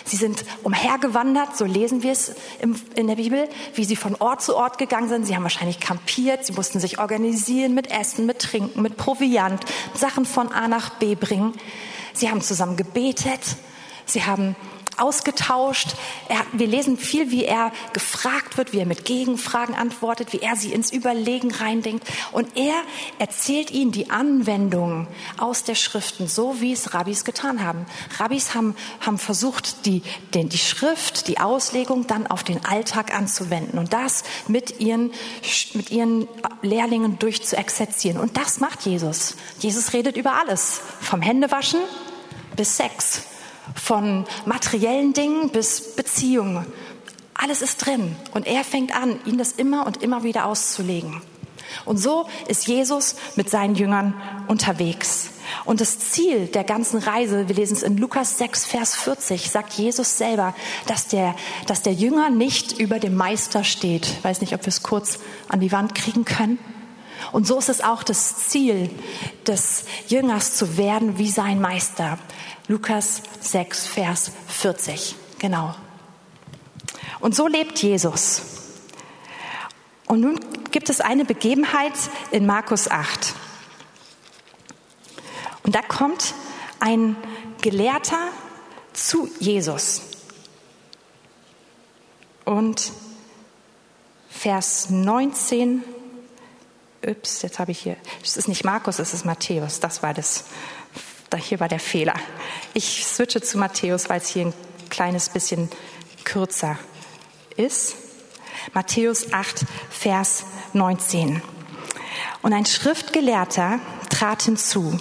Sie 0.04 0.16
sind 0.16 0.44
umhergewandert, 0.62 1.56
so 1.56 1.64
lesen 1.64 2.02
wir 2.02 2.12
es 2.12 2.34
in 2.94 3.06
der 3.06 3.16
Bibel, 3.16 3.48
wie 3.74 3.86
sie 3.86 3.96
von 3.96 4.14
Ort 4.16 4.42
zu 4.42 4.54
Ort 4.54 4.76
gegangen 4.76 5.08
sind. 5.08 5.26
Sie 5.26 5.34
haben 5.34 5.42
wahrscheinlich 5.42 5.80
kampiert, 5.80 6.44
sie 6.44 6.52
mussten 6.52 6.80
sich 6.80 6.98
organisieren 6.98 7.72
mit 7.72 7.90
Essen, 7.90 8.26
mit 8.26 8.40
Trinken, 8.40 8.82
mit 8.82 8.98
Proviant, 8.98 9.64
Sachen 9.94 10.26
von 10.26 10.52
A 10.52 10.68
nach 10.68 10.98
B 10.98 11.14
bringen. 11.14 11.54
Sie 12.12 12.28
haben 12.28 12.42
zusammen 12.42 12.76
gebetet, 12.76 13.40
sie 14.04 14.24
haben 14.24 14.54
ausgetauscht. 14.98 15.94
Er, 16.28 16.44
wir 16.52 16.66
lesen 16.66 16.96
viel, 16.96 17.30
wie 17.30 17.44
er 17.44 17.72
gefragt 17.92 18.56
wird, 18.56 18.72
wie 18.72 18.78
er 18.78 18.86
mit 18.86 19.04
Gegenfragen 19.04 19.74
antwortet, 19.74 20.32
wie 20.32 20.40
er 20.40 20.56
sie 20.56 20.72
ins 20.72 20.92
Überlegen 20.92 21.52
reindenkt. 21.52 22.06
Und 22.32 22.56
er 22.56 22.74
erzählt 23.18 23.70
ihnen 23.70 23.92
die 23.92 24.10
Anwendungen 24.10 25.06
aus 25.38 25.64
der 25.64 25.74
Schriften, 25.74 26.28
so 26.28 26.60
wie 26.60 26.72
es 26.72 26.94
Rabbis 26.94 27.24
getan 27.24 27.64
haben. 27.64 27.86
Rabbis 28.18 28.54
haben, 28.54 28.76
haben 29.00 29.18
versucht, 29.18 29.86
die, 29.86 30.02
den, 30.34 30.48
die 30.48 30.58
Schrift, 30.58 31.28
die 31.28 31.38
Auslegung 31.38 32.06
dann 32.06 32.26
auf 32.26 32.44
den 32.44 32.64
Alltag 32.64 33.14
anzuwenden 33.14 33.78
und 33.78 33.92
das 33.92 34.24
mit 34.48 34.80
ihren, 34.80 35.12
mit 35.74 35.90
ihren 35.90 36.28
Lehrlingen 36.62 37.18
durchzuexerzieren. 37.18 38.20
Und 38.20 38.36
das 38.36 38.60
macht 38.60 38.82
Jesus. 38.82 39.36
Jesus 39.58 39.92
redet 39.92 40.16
über 40.16 40.34
alles, 40.34 40.80
vom 41.00 41.22
Händewaschen 41.22 41.80
bis 42.56 42.76
Sex 42.76 43.22
von 43.74 44.24
materiellen 44.44 45.12
Dingen 45.12 45.50
bis 45.50 45.94
Beziehungen. 45.94 46.66
Alles 47.34 47.62
ist 47.62 47.84
drin. 47.84 48.16
Und 48.32 48.46
er 48.46 48.64
fängt 48.64 48.94
an, 48.94 49.18
ihnen 49.24 49.38
das 49.38 49.52
immer 49.52 49.86
und 49.86 50.02
immer 50.02 50.22
wieder 50.22 50.46
auszulegen. 50.46 51.22
Und 51.84 51.96
so 51.96 52.28
ist 52.48 52.66
Jesus 52.66 53.16
mit 53.36 53.50
seinen 53.50 53.74
Jüngern 53.74 54.14
unterwegs. 54.48 55.30
Und 55.64 55.80
das 55.80 55.98
Ziel 55.98 56.46
der 56.46 56.64
ganzen 56.64 56.98
Reise, 56.98 57.48
wir 57.48 57.54
lesen 57.54 57.76
es 57.76 57.82
in 57.82 57.96
Lukas 57.96 58.38
6, 58.38 58.66
Vers 58.66 58.94
40, 58.94 59.50
sagt 59.50 59.72
Jesus 59.74 60.18
selber, 60.18 60.54
dass 60.86 61.08
der, 61.08 61.34
dass 61.66 61.82
der 61.82 61.92
Jünger 61.92 62.30
nicht 62.30 62.78
über 62.78 62.98
dem 62.98 63.16
Meister 63.16 63.64
steht. 63.64 64.06
Ich 64.06 64.24
weiß 64.24 64.40
nicht, 64.40 64.54
ob 64.54 64.62
wir 64.62 64.68
es 64.68 64.82
kurz 64.82 65.18
an 65.48 65.60
die 65.60 65.72
Wand 65.72 65.94
kriegen 65.94 66.24
können. 66.24 66.58
Und 67.30 67.46
so 67.46 67.58
ist 67.58 67.68
es 67.68 67.80
auch 67.80 68.02
das 68.02 68.48
Ziel 68.48 68.90
des 69.46 69.84
Jüngers 70.08 70.56
zu 70.56 70.76
werden 70.76 71.18
wie 71.18 71.30
sein 71.30 71.60
Meister. 71.60 72.18
Lukas 72.68 73.22
6, 73.40 73.86
Vers 73.86 74.32
40. 74.48 75.16
Genau. 75.38 75.74
Und 77.20 77.34
so 77.34 77.46
lebt 77.46 77.82
Jesus. 77.82 78.42
Und 80.06 80.20
nun 80.20 80.40
gibt 80.70 80.90
es 80.90 81.00
eine 81.00 81.24
Begebenheit 81.24 81.94
in 82.30 82.46
Markus 82.46 82.88
8. 82.88 83.34
Und 85.64 85.74
da 85.74 85.82
kommt 85.82 86.34
ein 86.80 87.16
Gelehrter 87.60 88.28
zu 88.92 89.30
Jesus. 89.38 90.02
Und 92.44 92.92
Vers 94.28 94.90
19, 94.90 95.84
ups, 97.06 97.42
jetzt 97.42 97.58
habe 97.58 97.70
ich 97.70 97.78
hier, 97.78 97.96
es 98.22 98.36
ist 98.36 98.48
nicht 98.48 98.64
Markus, 98.64 98.98
es 98.98 99.14
ist 99.14 99.24
Matthäus, 99.24 99.78
das 99.78 100.02
war 100.02 100.14
das 100.14 100.44
hier 101.36 101.60
war 101.60 101.68
der 101.68 101.80
Fehler. 101.80 102.14
Ich 102.74 103.04
switche 103.06 103.40
zu 103.40 103.58
Matthäus, 103.58 104.08
weil 104.08 104.20
es 104.20 104.28
hier 104.28 104.46
ein 104.46 104.54
kleines 104.90 105.28
bisschen 105.28 105.68
kürzer 106.24 106.78
ist. 107.56 107.96
Matthäus 108.74 109.32
8, 109.32 109.64
Vers 109.90 110.44
19. 110.72 111.42
Und 112.42 112.52
ein 112.52 112.66
Schriftgelehrter 112.66 113.80
trat 114.08 114.42
hinzu 114.42 114.98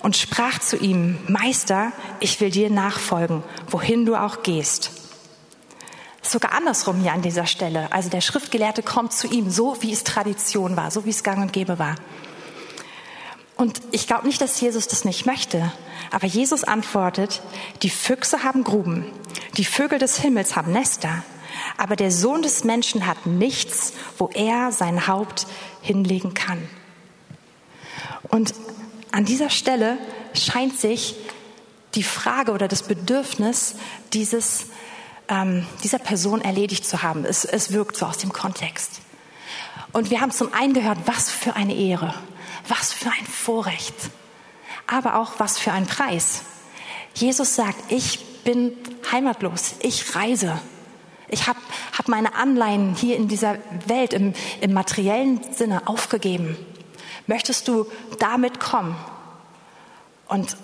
und 0.00 0.16
sprach 0.16 0.58
zu 0.58 0.76
ihm, 0.76 1.18
Meister, 1.28 1.92
ich 2.20 2.40
will 2.40 2.50
dir 2.50 2.70
nachfolgen, 2.70 3.42
wohin 3.68 4.04
du 4.06 4.16
auch 4.16 4.42
gehst. 4.42 4.90
Sogar 6.22 6.52
andersrum 6.52 7.00
hier 7.00 7.12
an 7.12 7.22
dieser 7.22 7.46
Stelle. 7.46 7.88
Also 7.92 8.08
der 8.08 8.20
Schriftgelehrte 8.20 8.82
kommt 8.82 9.12
zu 9.12 9.26
ihm, 9.26 9.50
so 9.50 9.76
wie 9.80 9.92
es 9.92 10.04
Tradition 10.04 10.76
war, 10.76 10.90
so 10.90 11.04
wie 11.04 11.10
es 11.10 11.24
gang 11.24 11.40
und 11.40 11.52
gäbe 11.52 11.78
war. 11.78 11.96
Und 13.62 13.80
ich 13.92 14.08
glaube 14.08 14.26
nicht, 14.26 14.40
dass 14.40 14.60
Jesus 14.60 14.88
das 14.88 15.04
nicht 15.04 15.24
möchte. 15.24 15.70
Aber 16.10 16.26
Jesus 16.26 16.64
antwortet, 16.64 17.42
die 17.82 17.90
Füchse 17.90 18.42
haben 18.42 18.64
Gruben, 18.64 19.06
die 19.56 19.64
Vögel 19.64 20.00
des 20.00 20.18
Himmels 20.18 20.56
haben 20.56 20.72
Nester, 20.72 21.22
aber 21.76 21.94
der 21.94 22.10
Sohn 22.10 22.42
des 22.42 22.64
Menschen 22.64 23.06
hat 23.06 23.24
nichts, 23.24 23.92
wo 24.18 24.30
er 24.34 24.72
sein 24.72 25.06
Haupt 25.06 25.46
hinlegen 25.80 26.34
kann. 26.34 26.68
Und 28.30 28.52
an 29.12 29.24
dieser 29.26 29.48
Stelle 29.48 29.96
scheint 30.34 30.76
sich 30.76 31.14
die 31.94 32.02
Frage 32.02 32.50
oder 32.50 32.66
das 32.66 32.82
Bedürfnis 32.82 33.76
dieses, 34.12 34.66
ähm, 35.28 35.68
dieser 35.84 36.00
Person 36.00 36.40
erledigt 36.40 36.84
zu 36.84 37.04
haben. 37.04 37.24
Es, 37.24 37.44
es 37.44 37.70
wirkt 37.70 37.96
so 37.96 38.06
aus 38.06 38.18
dem 38.18 38.32
Kontext. 38.32 39.02
Und 39.92 40.10
wir 40.10 40.20
haben 40.20 40.32
zum 40.32 40.52
einen 40.52 40.74
gehört, 40.74 40.98
was 41.06 41.30
für 41.30 41.54
eine 41.54 41.76
Ehre. 41.76 42.12
Was 42.68 42.92
für 42.92 43.10
ein 43.10 43.26
Vorrecht, 43.26 43.94
aber 44.86 45.16
auch 45.16 45.32
was 45.38 45.58
für 45.58 45.72
ein 45.72 45.86
Preis. 45.86 46.42
Jesus 47.14 47.54
sagt, 47.54 47.90
ich 47.90 48.24
bin 48.44 48.72
heimatlos, 49.10 49.74
ich 49.80 50.14
reise. 50.14 50.60
Ich 51.28 51.46
habe 51.46 51.58
hab 51.96 52.08
meine 52.08 52.34
Anleihen 52.34 52.94
hier 52.94 53.16
in 53.16 53.28
dieser 53.28 53.56
Welt 53.86 54.12
im, 54.12 54.34
im 54.60 54.72
materiellen 54.72 55.40
Sinne 55.52 55.86
aufgegeben. 55.86 56.56
Möchtest 57.26 57.68
du 57.68 57.86
damit 58.18 58.60
kommen? 58.60 58.96
Und, 60.28 60.56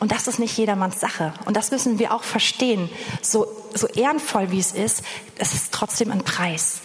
und 0.00 0.12
das 0.12 0.26
ist 0.26 0.38
nicht 0.38 0.56
jedermanns 0.58 1.00
Sache. 1.00 1.32
Und 1.44 1.56
das 1.56 1.70
müssen 1.70 1.98
wir 1.98 2.12
auch 2.12 2.24
verstehen. 2.24 2.88
So, 3.22 3.46
so 3.74 3.86
ehrenvoll 3.86 4.50
wie 4.50 4.58
es 4.58 4.72
ist, 4.72 5.02
es 5.38 5.54
ist 5.54 5.72
trotzdem 5.72 6.10
ein 6.10 6.24
Preis. 6.24 6.80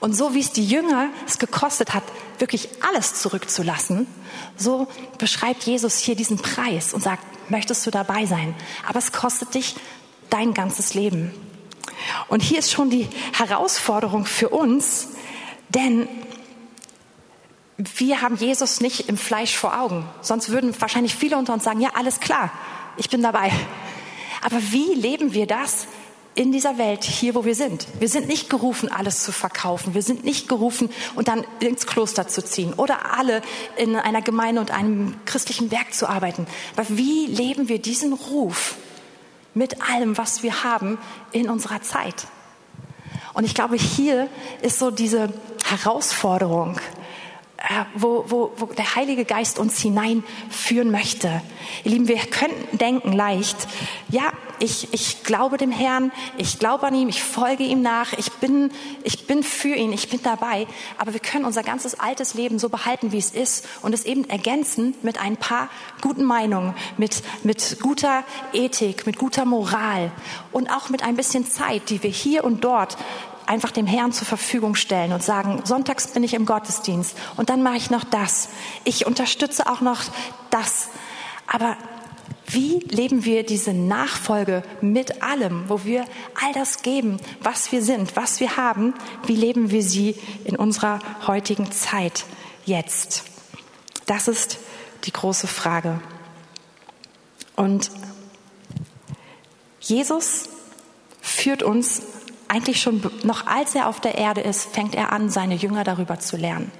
Und 0.00 0.14
so 0.14 0.34
wie 0.34 0.40
es 0.40 0.52
die 0.52 0.64
Jünger 0.64 1.08
es 1.26 1.38
gekostet 1.38 1.94
hat, 1.94 2.02
wirklich 2.38 2.68
alles 2.82 3.14
zurückzulassen, 3.14 4.06
so 4.56 4.88
beschreibt 5.18 5.64
Jesus 5.64 5.98
hier 5.98 6.16
diesen 6.16 6.38
Preis 6.38 6.94
und 6.94 7.02
sagt, 7.02 7.22
möchtest 7.50 7.86
du 7.86 7.90
dabei 7.90 8.26
sein? 8.26 8.54
Aber 8.86 8.98
es 8.98 9.12
kostet 9.12 9.54
dich 9.54 9.76
dein 10.30 10.54
ganzes 10.54 10.94
Leben. 10.94 11.32
Und 12.28 12.42
hier 12.42 12.58
ist 12.58 12.72
schon 12.72 12.90
die 12.90 13.08
Herausforderung 13.32 14.26
für 14.26 14.48
uns, 14.48 15.08
denn 15.68 16.08
wir 17.76 18.22
haben 18.22 18.36
Jesus 18.36 18.80
nicht 18.80 19.08
im 19.08 19.16
Fleisch 19.16 19.56
vor 19.56 19.78
Augen. 19.80 20.08
Sonst 20.20 20.50
würden 20.50 20.74
wahrscheinlich 20.80 21.14
viele 21.14 21.36
unter 21.36 21.52
uns 21.52 21.64
sagen, 21.64 21.80
ja, 21.80 21.90
alles 21.94 22.20
klar, 22.20 22.52
ich 22.96 23.10
bin 23.10 23.22
dabei. 23.22 23.50
Aber 24.42 24.60
wie 24.70 24.94
leben 24.94 25.34
wir 25.34 25.46
das 25.46 25.86
in 26.34 26.50
dieser 26.50 26.78
Welt, 26.78 27.04
hier 27.04 27.34
wo 27.34 27.44
wir 27.44 27.54
sind? 27.54 27.86
Wir 28.00 28.08
sind 28.08 28.26
nicht 28.26 28.50
gerufen, 28.50 28.90
alles 28.90 29.22
zu 29.22 29.32
verkaufen. 29.32 29.94
Wir 29.94 30.02
sind 30.02 30.24
nicht 30.24 30.48
gerufen, 30.48 30.90
und 31.14 31.28
dann 31.28 31.44
ins 31.60 31.86
Kloster 31.86 32.26
zu 32.28 32.42
ziehen 32.44 32.74
oder 32.74 33.16
alle 33.16 33.42
in 33.76 33.96
einer 33.96 34.22
Gemeinde 34.22 34.60
und 34.60 34.70
einem 34.70 35.16
christlichen 35.26 35.70
Werk 35.70 35.94
zu 35.94 36.08
arbeiten. 36.08 36.46
Aber 36.76 36.86
wie 36.90 37.26
leben 37.26 37.68
wir 37.68 37.78
diesen 37.78 38.12
Ruf 38.12 38.76
mit 39.54 39.82
allem, 39.88 40.18
was 40.18 40.42
wir 40.42 40.64
haben 40.64 40.98
in 41.32 41.48
unserer 41.48 41.82
Zeit? 41.82 42.26
Und 43.34 43.44
ich 43.44 43.54
glaube, 43.54 43.76
hier 43.76 44.28
ist 44.62 44.78
so 44.78 44.90
diese 44.90 45.32
Herausforderung, 45.64 46.78
wo, 47.94 48.24
wo, 48.28 48.52
wo 48.56 48.66
der 48.66 48.94
Heilige 48.94 49.24
Geist 49.24 49.58
uns 49.58 49.80
hineinführen 49.80 50.90
möchte. 50.90 51.42
Ihr 51.84 51.92
Lieben, 51.92 52.08
wir 52.08 52.18
könnten 52.18 52.78
denken 52.78 53.12
leicht, 53.12 53.56
ja, 54.08 54.32
ich, 54.58 54.92
ich 54.92 55.24
glaube 55.24 55.56
dem 55.56 55.72
Herrn, 55.72 56.12
ich 56.36 56.58
glaube 56.58 56.86
an 56.86 56.94
ihm, 56.94 57.08
ich 57.08 57.22
folge 57.22 57.64
ihm 57.64 57.82
nach, 57.82 58.12
ich 58.12 58.30
bin, 58.32 58.70
ich 59.02 59.26
bin 59.26 59.42
für 59.42 59.74
ihn, 59.74 59.92
ich 59.92 60.08
bin 60.08 60.20
dabei. 60.22 60.66
Aber 60.98 61.12
wir 61.12 61.20
können 61.20 61.44
unser 61.44 61.62
ganzes 61.62 61.98
altes 61.98 62.34
Leben 62.34 62.58
so 62.58 62.68
behalten, 62.68 63.12
wie 63.12 63.18
es 63.18 63.30
ist 63.30 63.66
und 63.82 63.92
es 63.92 64.04
eben 64.04 64.28
ergänzen 64.30 64.94
mit 65.02 65.20
ein 65.20 65.36
paar 65.36 65.68
guten 66.00 66.24
Meinungen, 66.24 66.74
mit, 66.98 67.22
mit 67.42 67.78
guter 67.80 68.24
Ethik, 68.52 69.06
mit 69.06 69.18
guter 69.18 69.44
Moral 69.44 70.12
und 70.52 70.70
auch 70.70 70.88
mit 70.88 71.02
ein 71.02 71.16
bisschen 71.16 71.46
Zeit, 71.46 71.90
die 71.90 72.02
wir 72.02 72.10
hier 72.10 72.44
und 72.44 72.64
dort 72.64 72.96
einfach 73.46 73.70
dem 73.70 73.86
Herrn 73.86 74.12
zur 74.12 74.26
Verfügung 74.26 74.74
stellen 74.74 75.12
und 75.12 75.22
sagen, 75.22 75.62
sonntags 75.64 76.08
bin 76.08 76.22
ich 76.22 76.34
im 76.34 76.46
Gottesdienst 76.46 77.16
und 77.36 77.50
dann 77.50 77.62
mache 77.62 77.76
ich 77.76 77.90
noch 77.90 78.04
das. 78.04 78.48
Ich 78.84 79.06
unterstütze 79.06 79.66
auch 79.66 79.80
noch 79.80 80.02
das. 80.50 80.88
Aber 81.46 81.76
wie 82.46 82.80
leben 82.90 83.24
wir 83.24 83.44
diese 83.44 83.72
Nachfolge 83.72 84.62
mit 84.80 85.22
allem, 85.22 85.68
wo 85.68 85.84
wir 85.84 86.04
all 86.42 86.52
das 86.52 86.82
geben, 86.82 87.18
was 87.40 87.72
wir 87.72 87.82
sind, 87.82 88.16
was 88.16 88.40
wir 88.40 88.56
haben? 88.56 88.94
Wie 89.26 89.36
leben 89.36 89.70
wir 89.70 89.82
sie 89.82 90.14
in 90.44 90.56
unserer 90.56 90.98
heutigen 91.26 91.72
Zeit 91.72 92.24
jetzt? 92.64 93.24
Das 94.06 94.28
ist 94.28 94.58
die 95.04 95.12
große 95.12 95.46
Frage. 95.46 96.00
Und 97.56 97.90
Jesus 99.80 100.48
führt 101.20 101.62
uns 101.62 102.02
eigentlich 102.54 102.80
schon 102.80 103.02
noch 103.24 103.46
als 103.46 103.74
er 103.74 103.88
auf 103.88 104.00
der 104.00 104.16
Erde 104.16 104.40
ist, 104.40 104.72
fängt 104.72 104.94
er 104.94 105.12
an, 105.12 105.28
seine 105.28 105.56
Jünger 105.56 105.82
darüber 105.82 106.20
zu 106.20 106.36
lernen. 106.36 106.70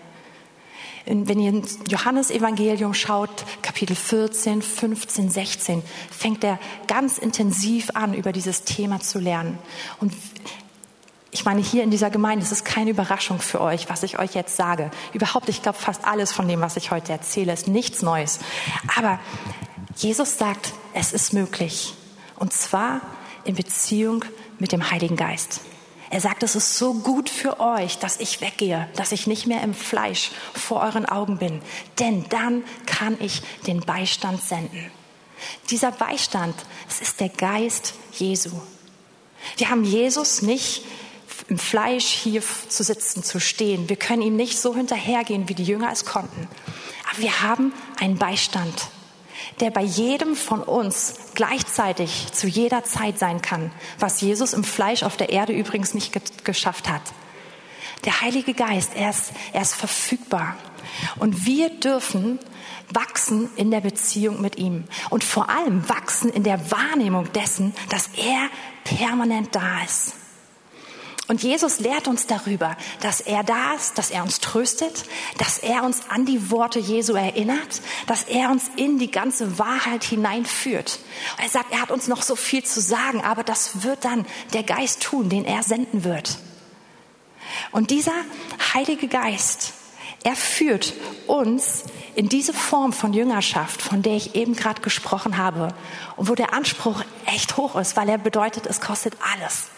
Wenn 1.07 1.41
ihr 1.41 1.51
ins 1.51 1.81
Johannesevangelium 1.89 2.95
schaut, 2.95 3.45
Kapitel 3.61 3.95
14, 3.95 4.63
15, 4.63 5.31
16, 5.31 5.83
fängt 6.11 6.45
er 6.45 6.59
ganz 6.87 7.19
intensiv 7.19 7.91
an, 7.93 8.15
über 8.15 8.33
dieses 8.33 8.63
Thema 8.63 9.01
zu 9.01 9.19
lernen. 9.19 9.59
Und 10.01 10.15
ich 11.31 11.45
meine, 11.45 11.61
hier 11.61 11.83
in 11.83 11.91
dieser 11.91 12.09
Gemeinde, 12.09 12.45
es 12.45 12.53
ist 12.53 12.65
keine 12.65 12.91
Überraschung 12.91 13.41
für 13.41 13.61
euch, 13.61 13.91
was 13.91 14.05
ich 14.05 14.19
euch 14.19 14.35
jetzt 14.35 14.57
sage. 14.57 14.91
Überhaupt, 15.13 15.49
ich 15.49 15.61
glaube, 15.61 15.77
fast 15.77 16.07
alles 16.07 16.33
von 16.33 16.47
dem, 16.47 16.61
was 16.61 16.77
ich 16.77 16.93
heute 16.93 17.13
erzähle, 17.13 17.53
ist 17.53 17.67
nichts 17.67 18.01
Neues. 18.01 18.39
Aber 18.97 19.19
Jesus 19.97 20.39
sagt, 20.39 20.73
es 20.95 21.13
ist 21.13 21.33
möglich. 21.33 21.95
Und 22.37 22.53
zwar 22.53 23.01
in 23.45 23.57
Beziehung 23.57 24.25
mit 24.65 24.73
dem 24.73 24.91
Heiligen 24.91 25.17
Geist. 25.17 25.61
Er 26.09 26.23
sagt, 26.23 26.43
es 26.43 26.57
ist 26.57 26.79
so 26.79 26.95
gut 26.95 27.29
für 27.29 27.61
euch, 27.61 27.99
dass 27.99 28.19
ich 28.19 28.41
weggehe, 28.41 28.89
dass 28.97 29.13
ich 29.13 29.27
nicht 29.27 29.47
mehr 29.47 29.63
im 29.63 29.75
Fleisch 29.75 30.31
vor 30.55 30.81
euren 30.81 31.05
Augen 31.05 31.37
bin, 31.37 31.61
denn 31.99 32.25
dann 32.31 32.65
kann 32.87 33.19
ich 33.21 33.43
den 33.67 33.81
Beistand 33.81 34.41
senden. 34.41 34.91
Dieser 35.69 35.93
Beistand, 35.93 36.55
es 36.89 37.03
ist 37.03 37.21
der 37.21 37.29
Geist 37.29 37.93
Jesu. 38.13 38.53
Wir 39.59 39.69
haben 39.69 39.85
Jesus 39.85 40.41
nicht 40.41 40.87
im 41.51 41.59
Fleisch 41.59 42.07
hier 42.07 42.43
zu 42.71 42.83
sitzen, 42.83 43.23
zu 43.23 43.39
stehen. 43.39 43.91
Wir 43.91 43.97
können 43.97 44.23
ihm 44.23 44.37
nicht 44.37 44.59
so 44.59 44.75
hinterhergehen, 44.75 45.47
wie 45.51 45.55
die 45.55 45.65
Jünger 45.65 45.93
es 45.93 46.07
konnten. 46.07 46.49
Aber 47.11 47.19
wir 47.19 47.43
haben 47.43 47.75
einen 48.01 48.17
Beistand 48.17 48.89
der 49.61 49.71
bei 49.71 49.83
jedem 49.83 50.37
von 50.37 50.63
uns 50.63 51.15
gleichzeitig 51.35 52.33
zu 52.33 52.47
jeder 52.47 52.85
Zeit 52.85 53.19
sein 53.19 53.43
kann, 53.43 53.71
was 53.99 54.21
Jesus 54.21 54.53
im 54.53 54.65
Fleisch 54.65 55.03
auf 55.03 55.17
der 55.17 55.31
Erde 55.31 55.53
übrigens 55.53 55.95
nicht 55.95 56.13
ge 56.13 56.23
geschafft 56.45 56.89
hat. 56.89 57.03
Der 58.05 58.21
Heilige 58.21 58.55
Geist, 58.55 58.93
er 58.95 59.11
ist, 59.11 59.33
er 59.53 59.63
ist 59.63 59.75
verfügbar. 59.75 60.57
Und 61.19 61.47
wir 61.47 61.71
dürfen 61.71 62.39
wachsen 62.91 63.49
in 63.57 63.71
der 63.71 63.81
Beziehung 63.81 64.41
mit 64.41 64.57
ihm 64.57 64.85
und 65.11 65.25
vor 65.25 65.49
allem 65.49 65.89
wachsen 65.89 66.31
in 66.31 66.43
der 66.43 66.71
Wahrnehmung 66.71 67.33
dessen, 67.33 67.75
dass 67.89 68.11
er 68.17 68.49
permanent 68.85 69.55
da 69.55 69.83
ist. 69.85 70.15
Und 71.27 71.43
Jesus 71.43 71.81
lehrt 71.81 72.07
uns 72.07 72.27
darüber, 72.27 72.77
dass 73.01 73.21
er 73.23 73.43
da 73.45 73.73
ist, 73.75 73.97
dass 73.97 74.11
er 74.11 74.23
uns 74.23 74.41
tröstet, 74.41 75.05
dass 75.39 75.59
er 75.59 75.83
uns 75.83 76.03
an 76.11 76.27
die 76.27 76.51
Worte 76.51 76.79
Jesu 76.79 77.15
erinnert, 77.15 77.81
dass 78.07 78.25
er 78.25 78.51
uns 78.51 78.71
in 78.77 78.99
die 78.99 79.11
ganze 79.11 79.59
Wahrheit 79.59 80.05
hineinführt. 80.05 80.99
Er 81.43 81.49
sagt, 81.49 81.73
er 81.73 81.81
hat 81.81 81.91
uns 81.91 82.09
noch 82.09 82.21
so 82.21 82.37
viel 82.37 82.63
zu 82.63 82.81
sagen, 82.81 83.23
aber 83.23 83.43
das 83.43 83.83
wird 83.85 84.05
dann 84.05 84.27
der 84.53 84.65
Geist 84.65 85.03
tun, 85.03 85.31
den 85.31 85.47
er 85.47 85.63
senden 85.63 86.05
wird. 86.05 86.39
Und 87.73 87.91
dieser 87.91 88.13
Heilige 88.75 89.09
Geist, 89.09 89.73
er 90.25 90.37
führt 90.37 90.93
uns 91.27 91.85
in 92.15 92.29
diese 92.29 92.53
Form 92.53 92.93
von 92.93 93.15
Jüngerschaft, 93.15 93.81
von 93.81 94.03
der 94.03 94.17
ich 94.17 94.35
eben 94.35 94.55
gerade 94.55 94.83
gesprochen 94.83 95.39
habe, 95.39 95.69
und 96.17 96.29
wo 96.29 96.35
der 96.35 96.53
Anspruch 96.53 97.03
echt 97.25 97.57
hoch 97.57 97.77
ist, 97.77 97.97
weil 97.97 98.11
er 98.11 98.19
bedeutet, 98.19 98.67
es 98.67 98.83
kostet 98.83 99.15
alles. 99.33 99.69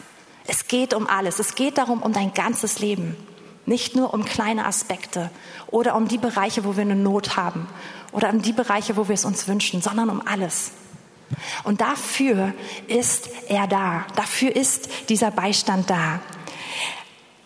Es 0.46 0.68
geht 0.68 0.94
um 0.94 1.06
alles. 1.06 1.38
Es 1.38 1.54
geht 1.54 1.78
darum, 1.78 2.02
um 2.02 2.12
dein 2.12 2.32
ganzes 2.34 2.78
Leben. 2.78 3.16
Nicht 3.64 3.96
nur 3.96 4.14
um 4.14 4.24
kleine 4.24 4.64
Aspekte 4.66 5.30
oder 5.68 5.96
um 5.96 6.06
die 6.06 6.18
Bereiche, 6.18 6.64
wo 6.64 6.76
wir 6.76 6.82
eine 6.82 6.94
Not 6.94 7.36
haben 7.36 7.68
oder 8.12 8.30
um 8.30 8.40
die 8.40 8.52
Bereiche, 8.52 8.96
wo 8.96 9.08
wir 9.08 9.14
es 9.14 9.24
uns 9.24 9.48
wünschen, 9.48 9.82
sondern 9.82 10.08
um 10.08 10.22
alles. 10.24 10.70
Und 11.64 11.80
dafür 11.80 12.52
ist 12.86 13.28
er 13.48 13.66
da. 13.66 14.06
Dafür 14.14 14.54
ist 14.54 14.88
dieser 15.08 15.32
Beistand 15.32 15.90
da. 15.90 16.20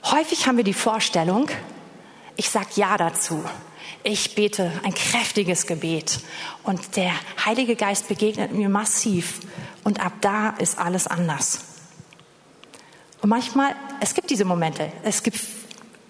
Häufig 0.04 0.46
haben 0.46 0.58
wir 0.58 0.64
die 0.64 0.74
Vorstellung, 0.74 1.48
ich 2.36 2.50
sage 2.50 2.68
Ja 2.74 2.96
dazu. 2.96 3.42
Ich 4.02 4.34
bete 4.34 4.72
ein 4.82 4.94
kräftiges 4.94 5.66
Gebet 5.66 6.20
und 6.62 6.96
der 6.96 7.12
Heilige 7.44 7.76
Geist 7.76 8.08
begegnet 8.08 8.52
mir 8.52 8.70
massiv 8.70 9.40
und 9.84 10.00
ab 10.04 10.12
da 10.22 10.50
ist 10.50 10.78
alles 10.78 11.06
anders. 11.06 11.69
Und 13.22 13.28
manchmal, 13.28 13.74
es 14.00 14.14
gibt 14.14 14.30
diese 14.30 14.44
Momente. 14.44 14.92
Es 15.02 15.22
gibt 15.22 15.38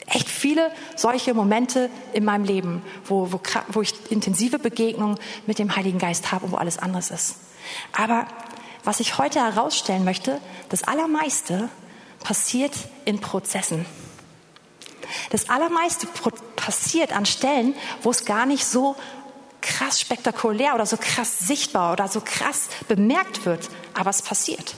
echt 0.06 0.28
viele 0.28 0.70
solche 0.96 1.34
Momente 1.34 1.90
in 2.12 2.24
meinem 2.24 2.44
Leben, 2.44 2.82
wo, 3.04 3.32
wo, 3.32 3.40
wo 3.68 3.82
ich 3.82 3.94
intensive 4.10 4.58
Begegnungen 4.58 5.18
mit 5.46 5.58
dem 5.58 5.74
Heiligen 5.76 5.98
Geist 5.98 6.32
habe 6.32 6.46
und 6.46 6.52
wo 6.52 6.56
alles 6.56 6.78
anders 6.78 7.10
ist. 7.10 7.36
Aber 7.92 8.26
was 8.84 9.00
ich 9.00 9.18
heute 9.18 9.40
herausstellen 9.40 10.04
möchte, 10.04 10.40
das 10.68 10.84
Allermeiste 10.84 11.68
passiert 12.22 12.72
in 13.04 13.20
Prozessen. 13.20 13.86
Das 15.30 15.48
Allermeiste 15.48 16.06
passiert 16.56 17.12
an 17.12 17.26
Stellen, 17.26 17.74
wo 18.02 18.10
es 18.10 18.24
gar 18.24 18.46
nicht 18.46 18.64
so 18.64 18.96
krass 19.60 20.00
spektakulär 20.00 20.74
oder 20.74 20.86
so 20.86 20.96
krass 20.96 21.40
sichtbar 21.40 21.92
oder 21.92 22.08
so 22.08 22.20
krass 22.24 22.68
bemerkt 22.88 23.44
wird, 23.44 23.68
aber 23.94 24.10
es 24.10 24.22
passiert. 24.22 24.74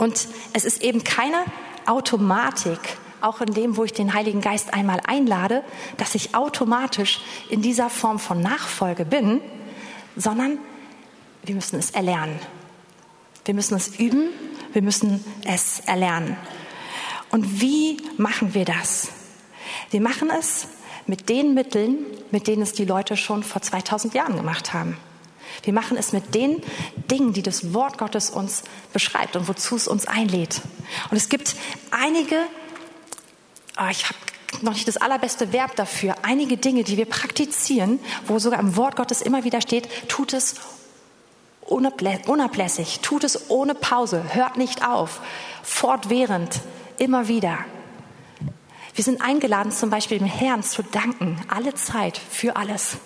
Und 0.00 0.28
es 0.54 0.64
ist 0.64 0.82
eben 0.82 1.04
keine 1.04 1.44
Automatik, 1.84 2.78
auch 3.20 3.42
in 3.42 3.52
dem, 3.52 3.76
wo 3.76 3.84
ich 3.84 3.92
den 3.92 4.14
Heiligen 4.14 4.40
Geist 4.40 4.72
einmal 4.72 4.98
einlade, 5.06 5.62
dass 5.98 6.14
ich 6.14 6.34
automatisch 6.34 7.20
in 7.50 7.60
dieser 7.60 7.90
Form 7.90 8.18
von 8.18 8.40
Nachfolge 8.40 9.04
bin, 9.04 9.42
sondern 10.16 10.56
wir 11.42 11.54
müssen 11.54 11.78
es 11.78 11.90
erlernen. 11.90 12.38
Wir 13.44 13.52
müssen 13.52 13.74
es 13.74 13.98
üben, 13.98 14.30
wir 14.72 14.80
müssen 14.80 15.22
es 15.44 15.80
erlernen. 15.80 16.38
Und 17.30 17.60
wie 17.60 17.98
machen 18.16 18.54
wir 18.54 18.64
das? 18.64 19.08
Wir 19.90 20.00
machen 20.00 20.30
es 20.30 20.66
mit 21.06 21.28
den 21.28 21.52
Mitteln, 21.52 22.06
mit 22.30 22.46
denen 22.46 22.62
es 22.62 22.72
die 22.72 22.86
Leute 22.86 23.18
schon 23.18 23.42
vor 23.42 23.60
2000 23.60 24.14
Jahren 24.14 24.36
gemacht 24.36 24.72
haben. 24.72 24.96
Wir 25.62 25.72
machen 25.72 25.96
es 25.96 26.12
mit 26.12 26.34
den 26.34 26.62
Dingen, 27.10 27.32
die 27.32 27.42
das 27.42 27.74
Wort 27.74 27.98
Gottes 27.98 28.30
uns 28.30 28.62
beschreibt 28.92 29.36
und 29.36 29.48
wozu 29.48 29.76
es 29.76 29.88
uns 29.88 30.06
einlädt. 30.06 30.60
Und 31.10 31.16
es 31.16 31.28
gibt 31.28 31.54
einige, 31.90 32.36
oh, 33.78 33.88
ich 33.90 34.04
habe 34.04 34.18
noch 34.62 34.72
nicht 34.72 34.88
das 34.88 34.96
allerbeste 34.96 35.52
Verb 35.52 35.76
dafür, 35.76 36.14
einige 36.22 36.56
Dinge, 36.56 36.84
die 36.84 36.96
wir 36.96 37.06
praktizieren, 37.06 38.00
wo 38.26 38.38
sogar 38.38 38.60
im 38.60 38.76
Wort 38.76 38.96
Gottes 38.96 39.22
immer 39.22 39.44
wieder 39.44 39.60
steht, 39.60 40.08
tut 40.08 40.32
es 40.32 40.56
unablässig, 41.62 43.00
tut 43.00 43.24
es 43.24 43.50
ohne 43.50 43.74
Pause, 43.74 44.24
hört 44.34 44.56
nicht 44.56 44.84
auf, 44.86 45.20
fortwährend, 45.62 46.60
immer 46.98 47.28
wieder. 47.28 47.58
Wir 48.94 49.04
sind 49.04 49.22
eingeladen, 49.22 49.72
zum 49.72 49.88
Beispiel 49.88 50.18
dem 50.18 50.26
Herrn 50.26 50.62
zu 50.62 50.82
danken, 50.82 51.40
alle 51.48 51.74
Zeit, 51.74 52.18
für 52.18 52.56
alles. 52.56 52.96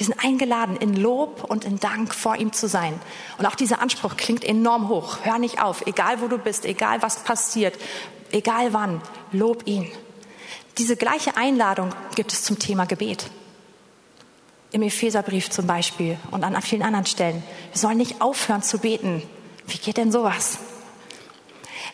Wir 0.00 0.06
sind 0.06 0.24
eingeladen, 0.24 0.78
in 0.78 0.96
Lob 0.96 1.44
und 1.44 1.66
in 1.66 1.78
Dank 1.78 2.14
vor 2.14 2.34
ihm 2.36 2.54
zu 2.54 2.68
sein. 2.68 2.98
Und 3.36 3.44
auch 3.44 3.54
dieser 3.54 3.82
Anspruch 3.82 4.16
klingt 4.16 4.44
enorm 4.44 4.88
hoch. 4.88 5.18
Hör 5.24 5.38
nicht 5.38 5.60
auf, 5.60 5.86
egal 5.86 6.22
wo 6.22 6.26
du 6.26 6.38
bist, 6.38 6.64
egal 6.64 7.02
was 7.02 7.22
passiert, 7.22 7.78
egal 8.32 8.72
wann, 8.72 9.02
lob 9.30 9.66
ihn. 9.66 9.92
Diese 10.78 10.96
gleiche 10.96 11.36
Einladung 11.36 11.90
gibt 12.14 12.32
es 12.32 12.44
zum 12.44 12.58
Thema 12.58 12.86
Gebet. 12.86 13.26
Im 14.72 14.80
Epheserbrief 14.80 15.50
zum 15.50 15.66
Beispiel 15.66 16.16
und 16.30 16.44
an 16.44 16.62
vielen 16.62 16.80
anderen 16.80 17.04
Stellen. 17.04 17.42
Wir 17.70 17.78
sollen 17.78 17.98
nicht 17.98 18.22
aufhören 18.22 18.62
zu 18.62 18.78
beten. 18.78 19.22
Wie 19.66 19.76
geht 19.76 19.98
denn 19.98 20.12
sowas? 20.12 20.60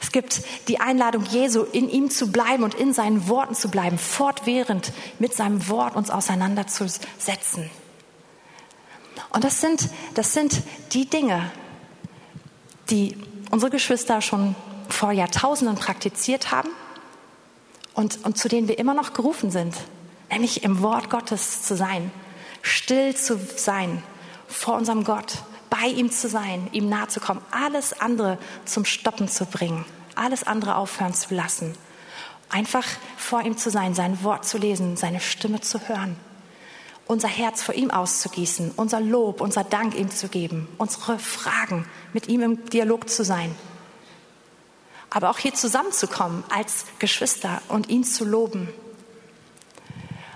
Es 0.01 0.12
gibt 0.12 0.42
die 0.69 0.79
Einladung 0.79 1.25
Jesu, 1.25 1.64
in 1.64 1.90
ihm 1.90 2.09
zu 2.09 2.31
bleiben 2.31 2.62
und 2.62 2.75
in 2.75 2.92
seinen 2.92 3.27
Worten 3.27 3.57
zu 3.57 3.69
bleiben, 3.69 3.99
fortwährend 3.99 4.92
mit 5.19 5.35
seinem 5.35 5.66
Wort 5.66 5.97
uns 5.97 6.11
auseinanderzusetzen. 6.11 7.69
Und 9.31 9.44
das 9.44 9.61
sind, 9.61 9.88
das 10.14 10.33
sind 10.33 10.62
die 10.92 11.09
Dinge, 11.09 11.50
die 12.90 13.16
unsere 13.50 13.70
Geschwister 13.70 14.20
schon 14.20 14.55
vor 14.88 15.12
Jahrtausenden 15.12 15.76
praktiziert 15.76 16.50
haben 16.50 16.70
und, 17.94 18.24
und 18.24 18.38
zu 18.38 18.48
denen 18.48 18.68
wir 18.68 18.79
immer 18.79 18.94
noch 18.94 19.12
gerufen 19.12 19.50
sind, 19.50 19.74
nämlich 20.31 20.62
im 20.62 20.81
Wort 20.83 21.11
Gottes 21.11 21.62
zu 21.62 21.76
sein, 21.76 22.11
still 22.62 23.14
zu 23.14 23.38
sein 23.57 24.02
vor 24.46 24.76
unserem 24.76 25.05
Gott, 25.05 25.38
bei 25.70 25.87
ihm 25.88 26.11
zu 26.11 26.29
sein, 26.29 26.68
ihm 26.72 26.88
nahe 26.88 27.09
zu 27.09 27.20
kommen, 27.20 27.42
alles 27.50 28.00
andere 28.00 28.38
zum 28.64 28.85
Stoppen 28.85 29.29
zu 29.29 29.46
bringen, 29.46 29.85
alles 30.14 30.44
andere 30.44 30.76
aufhören 30.76 31.14
zu 31.14 31.35
lassen, 31.35 31.74
einfach 32.48 32.87
vor 33.16 33.42
ihm 33.42 33.57
zu 33.57 33.70
sein, 33.70 33.94
sein 33.94 34.22
Wort 34.22 34.44
zu 34.44 34.59
lesen, 34.59 34.96
seine 34.96 35.20
Stimme 35.20 35.61
zu 35.61 35.81
hören, 35.88 36.16
unser 37.07 37.29
Herz 37.29 37.62
vor 37.62 37.75
ihm 37.75 37.90
auszugießen, 37.90 38.73
unser 38.77 39.01
Lob, 39.01 39.40
unser 39.40 39.64
Dank 39.64 39.95
ihm 39.95 40.11
zu 40.11 40.29
geben, 40.29 40.69
unsere 40.79 41.19
Fragen 41.19 41.87
mit 42.12 42.29
ihm 42.29 42.42
im 42.42 42.64
Dialog 42.66 43.09
zu 43.09 43.25
sein 43.25 43.55
aber 45.11 45.31
auch 45.31 45.38
hier 45.38 45.55
zusammenzukommen 45.55 46.45
als 46.51 46.85
Geschwister 46.99 47.62
und 47.69 47.88
ihn 47.88 48.05
zu 48.05 48.25
loben. 48.25 48.69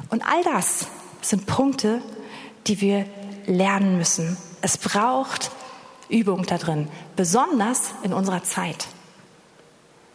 Und 0.09 0.23
all 0.27 0.43
das 0.43 0.87
sind 1.21 1.47
Punkte, 1.47 2.01
die 2.67 2.81
wir 2.81 3.07
lernen 3.47 3.99
müssen. 3.99 4.39
Es 4.63 4.79
braucht 4.79 5.51
Übung 6.09 6.47
da 6.47 6.59
drin, 6.59 6.89
besonders 7.15 7.93
in 8.03 8.15
unserer 8.15 8.43
Zeit. 8.43 8.89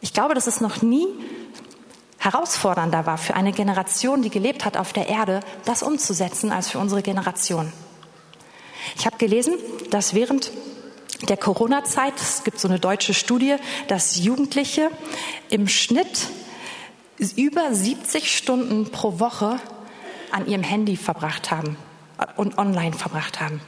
Ich 0.02 0.14
glaube, 0.14 0.34
dass 0.34 0.48
es 0.48 0.62
noch 0.62 0.82
nie 0.82 1.08
herausfordernder 2.26 3.06
war 3.06 3.18
für 3.18 3.36
eine 3.36 3.52
Generation, 3.52 4.24
die 4.24 4.32
gelebt 4.32 4.66
hat 4.66 4.78
auf 4.78 4.94
der 4.94 5.08
Erde, 5.08 5.42
das 5.64 5.84
umzusetzen, 5.84 6.52
als 6.52 6.70
für 6.70 6.80
unsere 6.80 7.04
Generation. 7.04 7.72
Ich 8.98 9.06
habe 9.06 9.18
gelesen, 9.18 9.54
dass 9.92 10.14
während 10.16 10.52
der 11.30 11.38
Corona-Zeit, 11.38 12.14
es 12.18 12.44
gibt 12.44 12.60
so 12.60 12.68
eine 12.68 12.80
deutsche 12.80 13.14
Studie, 13.14 13.56
dass 13.88 14.18
Jugendliche 14.18 14.90
im 15.50 15.68
Schnitt 15.68 16.28
über 17.36 17.74
70 17.74 18.36
Stunden 18.36 18.92
pro 18.92 19.20
Woche 19.20 19.60
an 20.32 20.48
ihrem 20.48 20.64
Handy 20.64 20.98
verbracht 20.98 21.52
haben 21.52 21.78
und 22.36 22.58
online 22.58 22.94
verbracht 22.94 23.40
haben. 23.40 23.62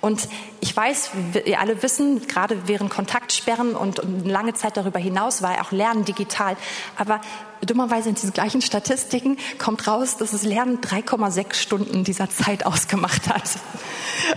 Und 0.00 0.28
ich 0.60 0.76
weiß, 0.76 1.10
wir 1.32 1.60
alle 1.60 1.82
wissen, 1.82 2.26
gerade 2.26 2.66
während 2.66 2.90
Kontaktsperren 2.90 3.74
und, 3.74 4.00
lange 4.24 4.54
Zeit 4.54 4.76
darüber 4.76 4.98
hinaus 4.98 5.42
war 5.42 5.60
auch 5.60 5.72
Lernen 5.72 6.04
digital. 6.04 6.56
Aber 6.96 7.20
dummerweise 7.62 8.08
in 8.08 8.14
diesen 8.14 8.32
gleichen 8.32 8.62
Statistiken 8.62 9.38
kommt 9.58 9.86
raus, 9.86 10.16
dass 10.16 10.32
das 10.32 10.42
Lernen 10.42 10.80
3,6 10.80 11.54
Stunden 11.54 12.04
dieser 12.04 12.30
Zeit 12.30 12.66
ausgemacht 12.66 13.28
hat. 13.28 13.58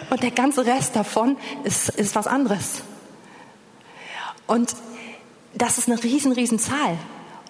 Und 0.09 0.23
der 0.23 0.31
ganze 0.31 0.65
Rest 0.65 0.95
davon 0.95 1.37
ist, 1.63 1.89
ist 1.89 2.15
was 2.15 2.27
anderes. 2.27 2.81
Und 4.47 4.75
das 5.53 5.77
ist 5.77 5.89
eine 5.89 6.01
riesen, 6.03 6.31
riesen 6.31 6.59
Zahl. 6.59 6.97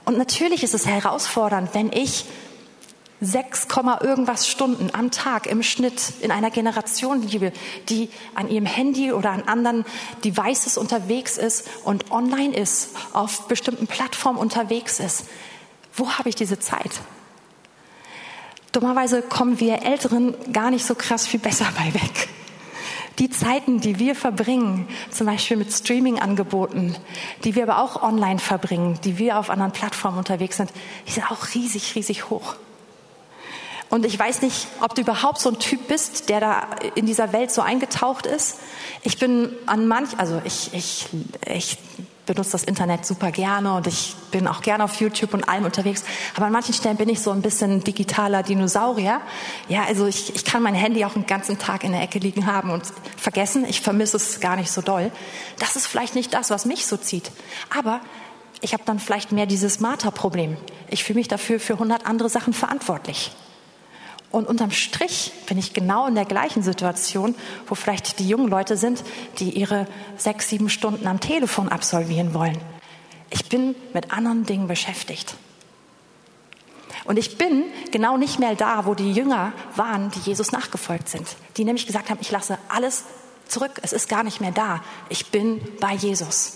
Und 0.06 0.18
natürlich 0.18 0.64
ist 0.64 0.74
es 0.74 0.86
herausfordernd, 0.86 1.70
wenn 1.74 1.92
ich 1.92 2.26
6, 3.22 3.68
irgendwas 4.02 4.48
Stunden 4.48 4.90
am 4.94 5.12
Tag 5.12 5.46
im 5.46 5.62
Schnitt 5.62 6.14
in 6.22 6.32
einer 6.32 6.50
Generation 6.50 7.22
lebe, 7.22 7.54
die 7.88 8.10
an 8.34 8.50
ihrem 8.50 8.66
Handy 8.66 9.14
oder 9.14 9.30
an 9.30 9.44
anderen 9.44 9.86
Devices 10.26 10.76
unterwegs 10.78 11.38
ist 11.38 11.70
und 11.84 12.12
online 12.12 12.56
ist, 12.56 12.90
auf 13.14 13.48
bestimmten 13.48 13.86
Plattformen 13.86 14.40
unterwegs 14.40 15.00
ist. 15.00 15.26
Wo 15.94 16.12
habe 16.14 16.30
ich 16.30 16.36
diese 16.36 16.60
Zeit? 16.60 17.02
Dummerweise 18.72 19.22
kommen 19.22 19.60
wir 19.60 19.84
Älteren 19.84 20.34
gar 20.52 20.72
nicht 20.72 20.86
so 20.86 20.96
krass 20.96 21.28
viel 21.28 21.40
besser 21.40 21.68
bei 21.78 21.94
weg. 21.94 22.30
Die 23.20 23.30
Zeiten, 23.30 23.82
die 23.82 24.00
wir 24.00 24.16
verbringen, 24.16 24.88
zum 25.12 25.28
Beispiel 25.28 25.58
mit 25.58 25.72
Streaming-Angeboten, 25.72 26.96
die 27.44 27.54
wir 27.54 27.64
aber 27.64 27.84
auch 27.84 28.02
online 28.02 28.40
verbringen, 28.40 28.98
die 29.04 29.20
wir 29.20 29.38
auf 29.38 29.52
anderen 29.52 29.74
Plattformen 29.74 30.18
unterwegs 30.18 30.58
sind, 30.58 30.72
die 31.06 31.12
sind 31.12 31.30
auch 31.30 31.54
riesig, 31.54 31.94
riesig 31.94 32.30
hoch. 32.30 32.56
Und 33.92 34.06
ich 34.06 34.18
weiß 34.18 34.42
nicht, 34.42 34.68
ob 34.80 34.96
du 34.96 35.02
überhaupt 35.02 35.40
so 35.40 35.50
ein 35.50 35.60
Typ 35.60 35.90
bist, 35.90 36.30
der 36.30 36.40
da 36.40 36.68
in 36.96 37.06
dieser 37.06 37.34
Welt 37.34 37.52
so 37.52 37.62
eingetaucht 37.62 38.26
ist. 38.26 38.58
Ich 39.04 39.20
bin 39.20 39.50
an 39.66 39.86
manch, 39.86 40.18
also 40.18 40.42
ich, 40.46 40.74
ich, 40.74 41.10
ich 41.46 41.78
benutze 42.26 42.54
das 42.54 42.64
Internet 42.64 43.06
super 43.06 43.32
gerne 43.32 43.74
und 43.74 43.88
ich 43.88 44.16
bin 44.32 44.48
auch 44.48 44.62
gerne 44.62 44.86
auf 44.86 45.02
YouTube 45.02 45.34
und 45.34 45.50
allem 45.50 45.66
unterwegs. 45.66 46.06
Aber 46.38 46.46
an 46.46 46.54
manchen 46.54 46.74
Stellen 46.74 46.96
bin 46.96 47.10
ich 47.10 47.20
so 47.20 47.32
ein 47.32 47.42
bisschen 47.42 47.84
digitaler 47.84 48.44
Dinosaurier. 48.44 49.20
Ja, 49.68 49.84
also 49.84 50.08
ich, 50.08 50.34
ich 50.36 50.46
kann 50.46 50.64
mein 50.64 50.74
Handy 50.74 51.04
auch 51.04 51.16
einen 51.18 51.26
ganzen 51.26 51.60
Tag 51.60 51.84
in 51.84 51.92
der 51.92 52.02
Ecke 52.02 52.20
liegen 52.20 52.46
haben 52.46 52.70
und 52.70 52.84
vergessen. 53.18 53.66
Ich 53.66 53.82
vermisse 53.82 54.16
es 54.16 54.40
gar 54.40 54.56
nicht 54.56 54.72
so 54.72 54.82
doll. 54.82 55.12
Das 55.60 55.76
ist 55.76 55.86
vielleicht 55.86 56.16
nicht 56.16 56.34
das, 56.34 56.50
was 56.50 56.64
mich 56.64 56.86
so 56.86 56.96
zieht. 56.96 57.30
Aber 57.78 58.00
ich 58.62 58.72
habe 58.72 58.84
dann 58.86 59.00
vielleicht 59.00 59.34
mehr 59.34 59.48
dieses 59.48 59.82
Marter-Problem. 59.82 60.56
Ich 60.88 61.04
fühle 61.04 61.20
mich 61.20 61.28
dafür 61.28 61.60
für 61.60 61.74
100 61.74 62.06
andere 62.06 62.30
Sachen 62.30 62.54
verantwortlich. 62.54 63.32
Und 64.32 64.48
unterm 64.48 64.72
Strich 64.72 65.34
bin 65.48 65.58
ich 65.58 65.74
genau 65.74 66.08
in 66.08 66.16
der 66.16 66.26
gleichen 66.26 66.64
Situation, 66.64 67.36
wo 67.68 67.76
vielleicht 67.76 68.20
die 68.20 68.28
jungen 68.28 68.48
Leute 68.48 68.78
sind, 68.78 69.04
die 69.40 69.50
ihre 69.50 69.88
sechs, 70.18 70.48
sieben 70.48 70.70
Stunden 70.70 71.06
am 71.06 71.20
Telefon 71.20 71.68
absolvieren 71.68 72.34
wollen. 72.34 72.58
Ich 73.30 73.50
bin 73.50 73.76
mit 73.94 74.14
anderen 74.14 74.46
Dingen 74.46 74.68
beschäftigt. 74.68 75.36
Und 77.06 77.18
ich 77.18 77.38
bin 77.38 77.64
genau 77.92 78.18
nicht 78.18 78.40
mehr 78.40 78.56
da, 78.56 78.86
wo 78.86 78.94
die 78.94 79.12
Jünger 79.12 79.54
waren, 79.76 80.12
die 80.12 80.20
Jesus 80.20 80.52
nachgefolgt 80.52 81.10
sind. 81.10 81.28
Die 81.58 81.66
nämlich 81.66 81.88
gesagt 81.88 82.10
haben, 82.10 82.20
ich 82.22 82.32
lasse 82.32 82.58
alles 82.70 83.04
zurück, 83.48 83.72
es 83.82 83.92
ist 83.92 84.08
gar 84.08 84.24
nicht 84.24 84.40
mehr 84.40 84.52
da. 84.52 84.82
Ich 85.10 85.28
bin 85.28 85.62
bei 85.80 85.94
Jesus. 85.94 86.54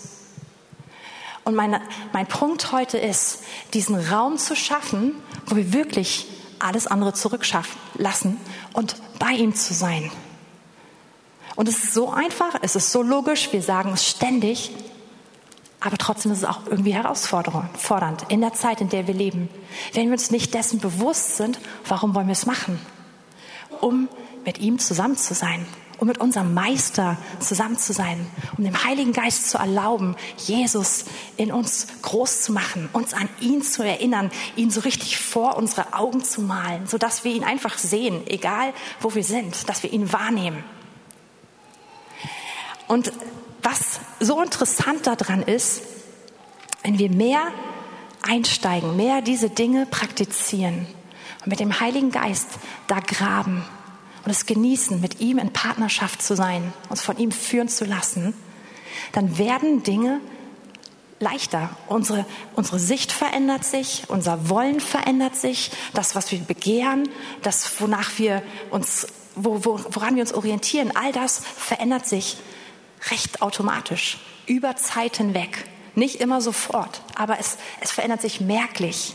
Und 1.44 1.56
meine, 1.56 1.82
mein 2.14 2.28
Punkt 2.28 2.72
heute 2.72 2.98
ist, 2.98 3.44
diesen 3.74 3.96
Raum 3.96 4.38
zu 4.38 4.56
schaffen, 4.56 5.14
wo 5.46 5.56
wir 5.56 5.74
wirklich 5.74 6.28
alles 6.60 6.88
andere 6.88 7.14
zurücklassen 7.14 8.38
und 8.74 8.96
bei 9.20 9.32
ihm 9.32 9.56
zu 9.56 9.74
sein. 9.74 10.12
Und 11.56 11.70
es 11.70 11.84
ist 11.84 11.94
so 11.94 12.12
einfach, 12.12 12.56
es 12.62 12.76
ist 12.76 12.92
so 12.92 13.02
logisch, 13.02 13.54
wir 13.54 13.62
sagen 13.62 13.92
es 13.94 14.06
ständig, 14.08 14.72
aber 15.80 15.98
trotzdem 15.98 16.32
ist 16.32 16.40
es 16.40 16.46
auch 16.46 16.62
irgendwie 16.66 16.94
herausfordernd 16.94 18.26
in 18.30 18.42
der 18.42 18.54
Zeit, 18.54 18.82
in 18.82 18.90
der 18.90 19.08
wir 19.08 19.14
leben. 19.14 19.50
Wenn 19.94 20.08
wir 20.08 20.14
uns 20.14 20.32
nicht 20.32 20.54
dessen 20.54 20.80
bewusst 20.80 21.38
sind, 21.38 21.60
warum 21.88 22.16
wollen 22.16 22.28
wir 22.28 22.34
es 22.34 22.46
machen? 22.46 22.80
Um 23.82 24.10
mit 24.44 24.58
ihm 24.58 24.80
zusammen 24.80 25.16
zu 25.16 25.34
sein 25.34 25.66
um 26.00 26.08
mit 26.08 26.18
unserem 26.20 26.54
Meister 26.54 27.18
zusammen 27.40 27.78
zu 27.78 27.94
sein, 27.94 28.26
um 28.58 28.64
dem 28.64 28.84
Heiligen 28.84 29.14
Geist 29.14 29.50
zu 29.50 29.58
erlauben, 29.58 30.16
Jesus 30.38 31.06
in 31.38 31.52
uns 31.52 31.88
groß 32.02 32.42
zu 32.44 32.52
machen, 32.52 32.90
uns 32.94 33.14
an 33.14 33.30
ihn 33.40 33.62
zu 33.62 33.84
erinnern, 33.84 34.32
ihn 34.56 34.72
so 34.72 34.82
richtig 34.82 35.18
vor 35.18 35.58
unsere 35.58 35.94
Augen 35.94 36.24
zu 36.24 36.42
malen, 36.42 36.88
sodass 36.88 37.24
wir 37.24 37.34
ihn 37.34 37.44
einfach 37.44 37.78
sehen, 37.78 38.22
egal 38.28 38.74
wo 39.00 39.16
wir 39.16 39.24
sind, 39.24 39.70
dass 39.70 39.84
wir 39.84 39.92
ihn 39.92 40.12
wahrnehmen. 40.12 40.64
Und 42.88 43.12
was 43.64 44.00
so 44.20 44.42
interessant 44.42 45.08
daran 45.08 45.42
ist, 45.42 45.82
wenn 46.84 47.00
wir 47.00 47.10
mehr 47.10 47.52
einsteigen, 48.22 48.96
mehr 48.96 49.22
diese 49.22 49.50
Dinge 49.50 49.86
praktizieren 49.86 50.86
und 51.42 51.48
mit 51.48 51.60
dem 51.60 51.80
Heiligen 51.80 52.12
Geist 52.12 52.48
da 52.88 53.00
graben, 53.00 53.64
und 54.26 54.32
es 54.32 54.46
genießen, 54.46 55.00
mit 55.00 55.22
ihm 55.22 55.38
in 55.38 55.54
Partnerschaft 55.54 56.22
zu 56.22 56.36
sein, 56.36 56.74
uns 56.90 57.02
von 57.02 57.18
ihm 57.18 57.32
führen 57.32 57.70
zu 57.70 57.86
lassen, 57.86 58.34
dann 59.12 59.38
werden 59.38 59.84
Dinge 59.84 60.20
leichter. 61.20 61.70
Unsere, 61.88 62.26
unsere 62.56 62.80
Sicht 62.80 63.12
verändert 63.12 63.64
sich, 63.64 64.04
unser 64.08 64.50
Wollen 64.50 64.80
verändert 64.80 65.36
sich, 65.36 65.72
das, 65.94 66.16
was 66.16 66.32
wir 66.32 66.40
begehren, 66.40 67.08
das, 67.44 67.80
wonach 67.80 68.18
wir 68.18 68.42
uns, 68.72 69.08
wo, 69.36 69.64
wo, 69.64 69.80
woran 69.92 70.16
wir 70.16 70.22
uns 70.22 70.34
orientieren, 70.34 70.92
all 70.96 71.12
das 71.12 71.40
verändert 71.40 72.08
sich 72.08 72.38
recht 73.12 73.42
automatisch, 73.44 74.18
über 74.48 74.76
Zeit 74.76 75.18
hinweg. 75.18 75.66
Nicht 75.94 76.16
immer 76.16 76.42
sofort, 76.42 77.02
aber 77.16 77.40
es, 77.40 77.58
es 77.80 77.92
verändert 77.92 78.22
sich 78.22 78.42
merklich. 78.42 79.14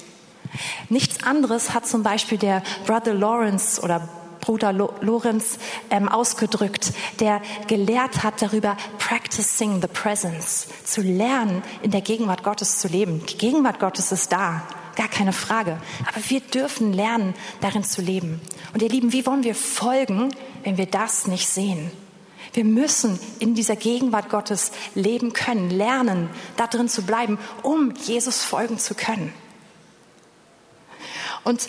Nichts 0.88 1.23
anderes 1.23 1.75
hat 1.75 1.87
zum 1.87 2.03
Beispiel 2.03 2.38
der 2.38 2.62
Brother 2.87 3.14
Lawrence 3.14 3.81
oder 3.83 4.09
Bruder 4.40 4.72
Lorenz 4.72 5.59
ähm, 5.90 6.09
ausgedrückt, 6.09 6.92
der 7.20 7.40
gelehrt 7.66 8.22
hat 8.22 8.42
darüber, 8.42 8.76
practicing 8.98 9.81
the 9.81 9.88
presence, 9.88 10.68
zu 10.85 11.03
lernen, 11.03 11.62
in 11.83 11.90
der 11.90 12.00
Gegenwart 12.00 12.42
Gottes 12.42 12.79
zu 12.79 12.88
leben. 12.88 13.24
Die 13.26 13.38
Gegenwart 13.38 13.81
Gottes 13.81 14.12
ist 14.12 14.33
da, 14.33 14.62
gar 14.96 15.09
keine 15.09 15.33
Frage. 15.33 15.79
Aber 16.07 16.20
wir 16.29 16.40
dürfen 16.40 16.92
lernen, 16.92 17.35
darin 17.61 17.85
zu 17.85 18.03
leben. 18.03 18.40
Und 18.72 18.83
ihr 18.83 18.88
Lieben, 18.88 19.12
wie 19.12 19.26
wollen 19.26 19.44
wir 19.44 19.55
folgen, 19.55 20.35
wenn 20.64 20.79
wir 20.79 20.87
das 20.87 21.26
nicht 21.26 21.48
sehen? 21.48 21.90
Wir 22.53 22.64
müssen 22.64 23.18
in 23.38 23.55
dieser 23.55 23.76
Gegenwart 23.76 24.29
Gottes 24.29 24.72
leben 24.94 25.33
können, 25.33 25.70
lernen, 25.70 26.31
da 26.57 26.66
drin 26.66 26.88
zu 26.88 27.03
bleiben, 27.03 27.38
um 27.62 27.94
Jesus 27.94 28.42
folgen 28.42 28.79
zu 28.79 28.94
können. 28.94 29.33
Und 31.44 31.68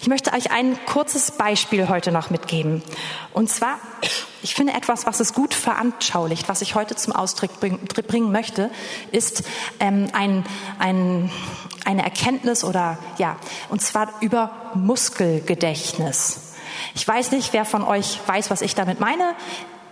ich 0.00 0.08
möchte 0.08 0.32
euch 0.32 0.50
ein 0.50 0.78
kurzes 0.86 1.32
Beispiel 1.32 1.88
heute 1.90 2.10
noch 2.10 2.30
mitgeben. 2.30 2.82
Und 3.34 3.50
zwar, 3.50 3.78
ich 4.42 4.54
finde 4.54 4.72
etwas, 4.72 5.04
was 5.04 5.20
es 5.20 5.34
gut 5.34 5.52
veranschaulicht, 5.52 6.48
was 6.48 6.62
ich 6.62 6.74
heute 6.74 6.96
zum 6.96 7.14
Ausdruck 7.14 7.60
bringen 7.60 8.32
möchte, 8.32 8.70
ist 9.12 9.44
ähm, 9.78 10.08
ein, 10.14 10.44
ein, 10.78 11.30
eine 11.84 12.02
Erkenntnis 12.02 12.64
oder 12.64 12.98
ja, 13.18 13.36
und 13.68 13.82
zwar 13.82 14.08
über 14.20 14.72
Muskelgedächtnis. 14.74 16.54
Ich 16.94 17.06
weiß 17.06 17.32
nicht, 17.32 17.52
wer 17.52 17.66
von 17.66 17.82
euch 17.82 18.20
weiß, 18.26 18.50
was 18.50 18.62
ich 18.62 18.74
damit 18.74 19.00
meine. 19.00 19.34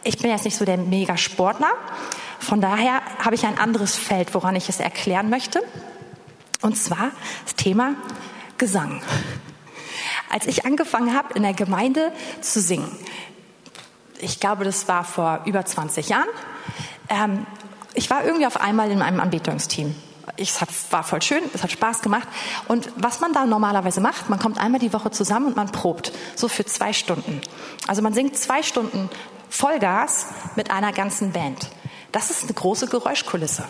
Ich 0.04 0.16
bin 0.16 0.30
jetzt 0.30 0.46
nicht 0.46 0.56
so 0.56 0.64
der 0.64 0.78
Mega-Sportler. 0.78 1.72
Von 2.38 2.62
daher 2.62 3.02
habe 3.22 3.34
ich 3.34 3.44
ein 3.44 3.58
anderes 3.58 3.96
Feld, 3.96 4.32
woran 4.32 4.56
ich 4.56 4.70
es 4.70 4.80
erklären 4.80 5.28
möchte. 5.28 5.60
Und 6.62 6.78
zwar 6.78 7.10
das 7.44 7.56
Thema 7.56 7.94
Gesang. 8.56 9.02
Als 10.30 10.46
ich 10.46 10.64
angefangen 10.66 11.14
habe, 11.14 11.34
in 11.34 11.42
der 11.42 11.54
Gemeinde 11.54 12.12
zu 12.40 12.60
singen, 12.60 12.90
ich 14.20 14.40
glaube, 14.40 14.64
das 14.64 14.88
war 14.88 15.04
vor 15.04 15.42
über 15.44 15.64
20 15.64 16.08
Jahren, 16.08 16.28
ähm, 17.08 17.46
ich 17.94 18.10
war 18.10 18.24
irgendwie 18.24 18.46
auf 18.46 18.60
einmal 18.60 18.90
in 18.90 19.02
einem 19.02 19.20
Anbetungsteam. 19.20 19.94
Es 20.36 20.60
war 20.90 21.02
voll 21.02 21.20
schön, 21.22 21.42
es 21.52 21.62
hat 21.64 21.72
Spaß 21.72 22.00
gemacht. 22.00 22.28
Und 22.68 22.90
was 22.96 23.20
man 23.20 23.32
da 23.32 23.44
normalerweise 23.44 24.00
macht, 24.00 24.28
man 24.30 24.38
kommt 24.38 24.58
einmal 24.58 24.78
die 24.78 24.92
Woche 24.92 25.10
zusammen 25.10 25.46
und 25.46 25.56
man 25.56 25.72
probt, 25.72 26.12
so 26.36 26.46
für 26.46 26.64
zwei 26.64 26.92
Stunden. 26.92 27.40
Also 27.88 28.02
man 28.02 28.14
singt 28.14 28.36
zwei 28.38 28.62
Stunden 28.62 29.10
Vollgas 29.50 30.26
mit 30.54 30.70
einer 30.70 30.92
ganzen 30.92 31.32
Band. 31.32 31.68
Das 32.12 32.30
ist 32.30 32.44
eine 32.44 32.52
große 32.52 32.86
Geräuschkulisse. 32.86 33.64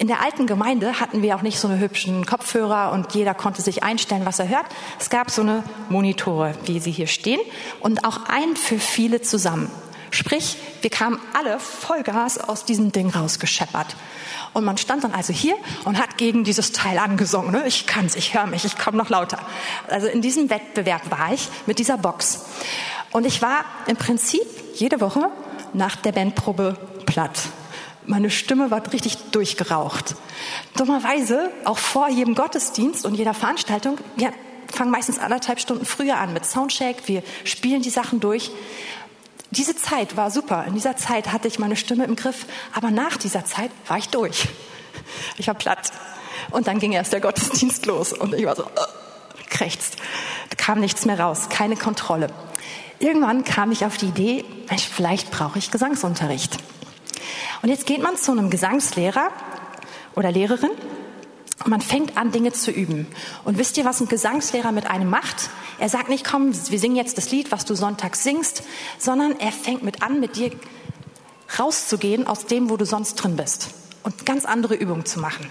In 0.00 0.06
der 0.06 0.22
alten 0.22 0.46
Gemeinde 0.46 0.98
hatten 0.98 1.20
wir 1.20 1.36
auch 1.36 1.42
nicht 1.42 1.60
so 1.60 1.68
eine 1.68 1.78
hübschen 1.78 2.24
Kopfhörer 2.24 2.90
und 2.92 3.14
jeder 3.14 3.34
konnte 3.34 3.60
sich 3.60 3.82
einstellen, 3.82 4.24
was 4.24 4.38
er 4.38 4.48
hört. 4.48 4.64
Es 4.98 5.10
gab 5.10 5.30
so 5.30 5.42
eine 5.42 5.62
Monitore, 5.90 6.54
wie 6.64 6.80
sie 6.80 6.90
hier 6.90 7.06
stehen, 7.06 7.38
und 7.80 8.06
auch 8.06 8.20
ein 8.26 8.56
für 8.56 8.78
viele 8.78 9.20
zusammen. 9.20 9.70
Sprich, 10.10 10.56
wir 10.80 10.88
kamen 10.88 11.20
alle 11.34 11.60
Vollgas 11.60 12.38
aus 12.38 12.64
diesem 12.64 12.92
Ding 12.92 13.10
rausgescheppert. 13.10 13.94
Und 14.54 14.64
man 14.64 14.78
stand 14.78 15.04
dann 15.04 15.12
also 15.12 15.34
hier 15.34 15.54
und 15.84 15.98
hat 15.98 16.16
gegen 16.16 16.44
dieses 16.44 16.72
Teil 16.72 16.96
angesungen. 16.96 17.52
Ne? 17.52 17.64
Ich 17.66 17.86
kann's, 17.86 18.16
ich 18.16 18.32
höre 18.32 18.46
mich, 18.46 18.64
ich 18.64 18.78
komme 18.78 18.96
noch 18.96 19.10
lauter. 19.10 19.38
Also 19.88 20.06
in 20.06 20.22
diesem 20.22 20.48
Wettbewerb 20.48 21.10
war 21.10 21.34
ich 21.34 21.50
mit 21.66 21.78
dieser 21.78 21.98
Box. 21.98 22.46
Und 23.12 23.26
ich 23.26 23.42
war 23.42 23.66
im 23.86 23.98
Prinzip 23.98 24.46
jede 24.76 25.02
Woche 25.02 25.28
nach 25.74 25.96
der 25.96 26.12
Bandprobe 26.12 26.78
platt. 27.04 27.38
Meine 28.06 28.30
Stimme 28.30 28.70
war 28.70 28.92
richtig 28.92 29.16
durchgeraucht. 29.30 30.14
Dummerweise, 30.76 31.50
auch 31.64 31.78
vor 31.78 32.08
jedem 32.08 32.34
Gottesdienst 32.34 33.04
und 33.04 33.14
jeder 33.14 33.34
Veranstaltung, 33.34 33.98
wir 34.16 34.32
fangen 34.72 34.90
meistens 34.90 35.18
anderthalb 35.18 35.60
Stunden 35.60 35.84
früher 35.84 36.18
an 36.18 36.32
mit 36.32 36.46
Soundcheck, 36.46 36.96
wir 37.06 37.22
spielen 37.44 37.82
die 37.82 37.90
Sachen 37.90 38.20
durch. 38.20 38.50
Diese 39.50 39.76
Zeit 39.76 40.16
war 40.16 40.30
super. 40.30 40.64
In 40.66 40.74
dieser 40.74 40.96
Zeit 40.96 41.32
hatte 41.32 41.48
ich 41.48 41.58
meine 41.58 41.76
Stimme 41.76 42.04
im 42.04 42.16
Griff, 42.16 42.46
aber 42.72 42.90
nach 42.90 43.16
dieser 43.16 43.44
Zeit 43.44 43.70
war 43.86 43.98
ich 43.98 44.08
durch. 44.08 44.48
Ich 45.38 45.48
war 45.48 45.54
platt. 45.54 45.92
Und 46.50 46.66
dann 46.66 46.78
ging 46.78 46.92
erst 46.92 47.12
der 47.12 47.20
Gottesdienst 47.20 47.86
los 47.86 48.12
und 48.12 48.34
ich 48.34 48.46
war 48.46 48.56
so, 48.56 48.62
äh, 48.62 49.44
krächzt. 49.48 49.96
Da 50.50 50.56
kam 50.56 50.80
nichts 50.80 51.04
mehr 51.04 51.18
raus, 51.18 51.48
keine 51.48 51.76
Kontrolle. 51.76 52.28
Irgendwann 52.98 53.44
kam 53.44 53.72
ich 53.72 53.84
auf 53.84 53.96
die 53.96 54.06
Idee, 54.06 54.44
vielleicht 54.92 55.30
brauche 55.30 55.58
ich 55.58 55.70
Gesangsunterricht. 55.70 56.58
Und 57.62 57.68
jetzt 57.68 57.86
geht 57.86 58.02
man 58.02 58.16
zu 58.16 58.32
einem 58.32 58.50
Gesangslehrer 58.50 59.30
oder 60.14 60.32
Lehrerin 60.32 60.70
und 61.64 61.68
man 61.68 61.82
fängt 61.82 62.16
an, 62.16 62.32
Dinge 62.32 62.52
zu 62.52 62.70
üben. 62.70 63.06
Und 63.44 63.58
wisst 63.58 63.76
ihr, 63.76 63.84
was 63.84 64.00
ein 64.00 64.08
Gesangslehrer 64.08 64.72
mit 64.72 64.88
einem 64.88 65.10
macht? 65.10 65.50
Er 65.78 65.88
sagt 65.88 66.08
nicht, 66.08 66.24
komm, 66.24 66.52
wir 66.54 66.78
singen 66.78 66.96
jetzt 66.96 67.18
das 67.18 67.30
Lied, 67.30 67.52
was 67.52 67.66
du 67.66 67.74
sonntags 67.74 68.22
singst, 68.22 68.62
sondern 68.98 69.38
er 69.38 69.52
fängt 69.52 69.82
mit 69.82 70.02
an, 70.02 70.20
mit 70.20 70.36
dir 70.36 70.52
rauszugehen 71.58 72.26
aus 72.26 72.46
dem, 72.46 72.70
wo 72.70 72.76
du 72.76 72.86
sonst 72.86 73.16
drin 73.16 73.36
bist 73.36 73.70
und 74.02 74.24
ganz 74.24 74.44
andere 74.46 74.74
Übungen 74.74 75.04
zu 75.04 75.20
machen. 75.20 75.50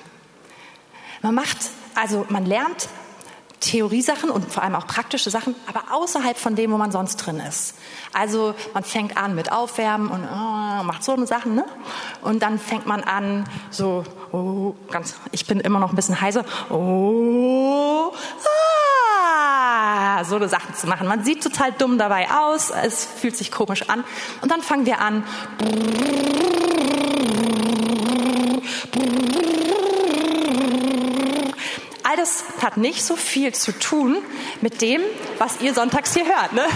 Man 1.21 1.35
macht, 1.35 1.57
also 1.93 2.25
man 2.29 2.45
lernt 2.45 2.87
Theoriesachen 3.59 4.29
und 4.29 4.51
vor 4.51 4.63
allem 4.63 4.75
auch 4.75 4.87
praktische 4.87 5.29
Sachen, 5.29 5.55
aber 5.67 5.91
außerhalb 5.91 6.37
von 6.37 6.55
dem, 6.55 6.71
wo 6.71 6.77
man 6.77 6.91
sonst 6.91 7.17
drin 7.17 7.39
ist. 7.39 7.75
Also 8.13 8.55
man 8.73 8.83
fängt 8.83 9.17
an 9.17 9.35
mit 9.35 9.51
Aufwärmen 9.51 10.09
und 10.09 10.23
oh, 10.23 10.83
macht 10.83 11.03
so 11.03 11.13
eine 11.13 11.27
Sachen, 11.27 11.55
ne? 11.55 11.65
Und 12.21 12.41
dann 12.41 12.57
fängt 12.57 12.85
man 12.85 13.03
an, 13.03 13.45
so, 13.69 14.05
oh, 14.31 14.75
ganz, 14.89 15.15
ich 15.31 15.45
bin 15.45 15.59
immer 15.59 15.79
noch 15.79 15.89
ein 15.89 15.95
bisschen 15.95 16.21
heiser, 16.21 16.45
oh, 16.69 18.13
ah, 18.47 20.23
so 20.23 20.35
eine 20.37 20.47
Sachen 20.47 20.75
zu 20.75 20.87
machen. 20.87 21.07
Man 21.07 21.23
sieht 21.23 21.43
total 21.43 21.71
dumm 21.73 21.97
dabei 21.97 22.27
aus, 22.31 22.71
es 22.71 23.05
fühlt 23.05 23.35
sich 23.35 23.51
komisch 23.51 23.89
an. 23.89 24.03
Und 24.41 24.51
dann 24.51 24.61
fangen 24.61 24.85
wir 24.85 24.99
an, 24.99 25.23
all 25.59 26.58
das 32.19 32.43
hat 32.61 32.77
nicht 32.77 33.03
so 33.03 33.15
viel 33.15 33.53
zu 33.53 33.71
tun 33.71 34.17
mit 34.61 34.81
dem, 34.81 35.01
was 35.37 35.61
ihr 35.61 35.73
sonntags 35.73 36.13
hier 36.13 36.25
hört. 36.25 36.53
Ne? 36.53 36.65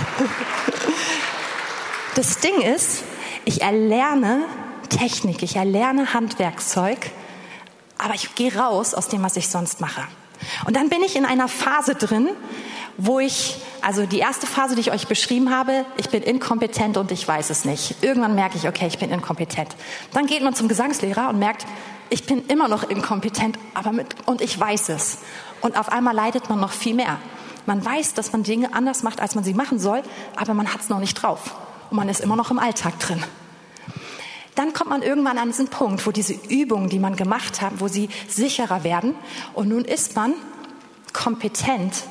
Das 2.15 2.38
Ding 2.38 2.62
ist, 2.62 3.03
ich 3.43 3.63
erlerne 3.63 4.43
Technik, 4.89 5.41
ich 5.41 5.56
erlerne 5.56 6.13
Handwerkzeug, 6.13 7.10
aber 7.97 8.13
ich 8.13 8.36
gehe 8.36 8.56
raus 8.56 8.93
aus 8.93 9.08
dem, 9.08 9.23
was 9.23 9.36
ich 9.36 9.49
sonst 9.49 9.82
mache. 9.82 10.03
Und 10.65 10.75
dann 10.75 10.89
bin 10.89 11.01
ich 11.01 11.15
in 11.15 11.25
einer 11.25 11.47
Phase 11.47 11.95
drin, 11.95 12.29
wo 12.97 13.19
ich, 13.19 13.58
also 13.82 14.06
die 14.06 14.19
erste 14.19 14.45
Phase, 14.45 14.75
die 14.75 14.82
ich 14.82 14.91
euch 14.91 15.08
beschrieben 15.08 15.49
habe, 15.49 15.86
ich 15.97 16.10
bin 16.10 16.21
inkompetent 16.21 16.97
und 16.97 17.12
ich 17.12 17.27
weiß 17.27 17.49
es 17.49 17.65
nicht. 17.65 17.95
Irgendwann 18.03 18.36
merke 18.36 18.58
ich, 18.58 18.67
okay, 18.67 18.86
ich 18.86 18.99
bin 18.99 19.10
inkompetent. 19.10 19.75
Dann 20.13 20.27
geht 20.27 20.43
man 20.43 20.53
zum 20.53 20.67
Gesangslehrer 20.67 21.29
und 21.29 21.39
merkt, 21.39 21.65
ich 22.09 22.25
bin 22.25 22.45
immer 22.47 22.67
noch 22.67 22.83
inkompetent, 22.83 23.57
aber 23.73 23.91
mit, 23.91 24.15
und 24.25 24.41
ich 24.41 24.59
weiß 24.59 24.89
es. 24.89 25.19
Und 25.61 25.77
auf 25.77 25.89
einmal 25.89 26.13
leidet 26.13 26.49
man 26.49 26.59
noch 26.59 26.71
viel 26.71 26.93
mehr. 26.93 27.17
Man 27.65 27.83
weiß, 27.83 28.13
dass 28.13 28.33
man 28.33 28.43
Dinge 28.43 28.73
anders 28.73 29.03
macht, 29.03 29.21
als 29.21 29.35
man 29.35 29.43
sie 29.43 29.53
machen 29.53 29.79
soll, 29.79 30.03
aber 30.35 30.53
man 30.53 30.73
hat 30.73 30.81
es 30.81 30.89
noch 30.89 30.99
nicht 30.99 31.15
drauf. 31.15 31.55
Und 31.89 31.97
man 31.97 32.09
ist 32.09 32.19
immer 32.19 32.35
noch 32.35 32.51
im 32.51 32.59
Alltag 32.59 32.99
drin. 32.99 33.23
Dann 34.55 34.73
kommt 34.73 34.89
man 34.89 35.01
irgendwann 35.01 35.37
an 35.37 35.47
diesen 35.47 35.67
Punkt, 35.67 36.05
wo 36.05 36.11
diese 36.11 36.33
Übungen, 36.33 36.89
die 36.89 36.99
man 36.99 37.15
gemacht 37.15 37.61
hat, 37.61 37.73
wo 37.77 37.87
sie 37.87 38.09
sicherer 38.27 38.83
werden. 38.83 39.15
Und 39.53 39.69
nun 39.69 39.85
ist 39.85 40.15
man 40.15 40.33
kompetent, 41.11 42.03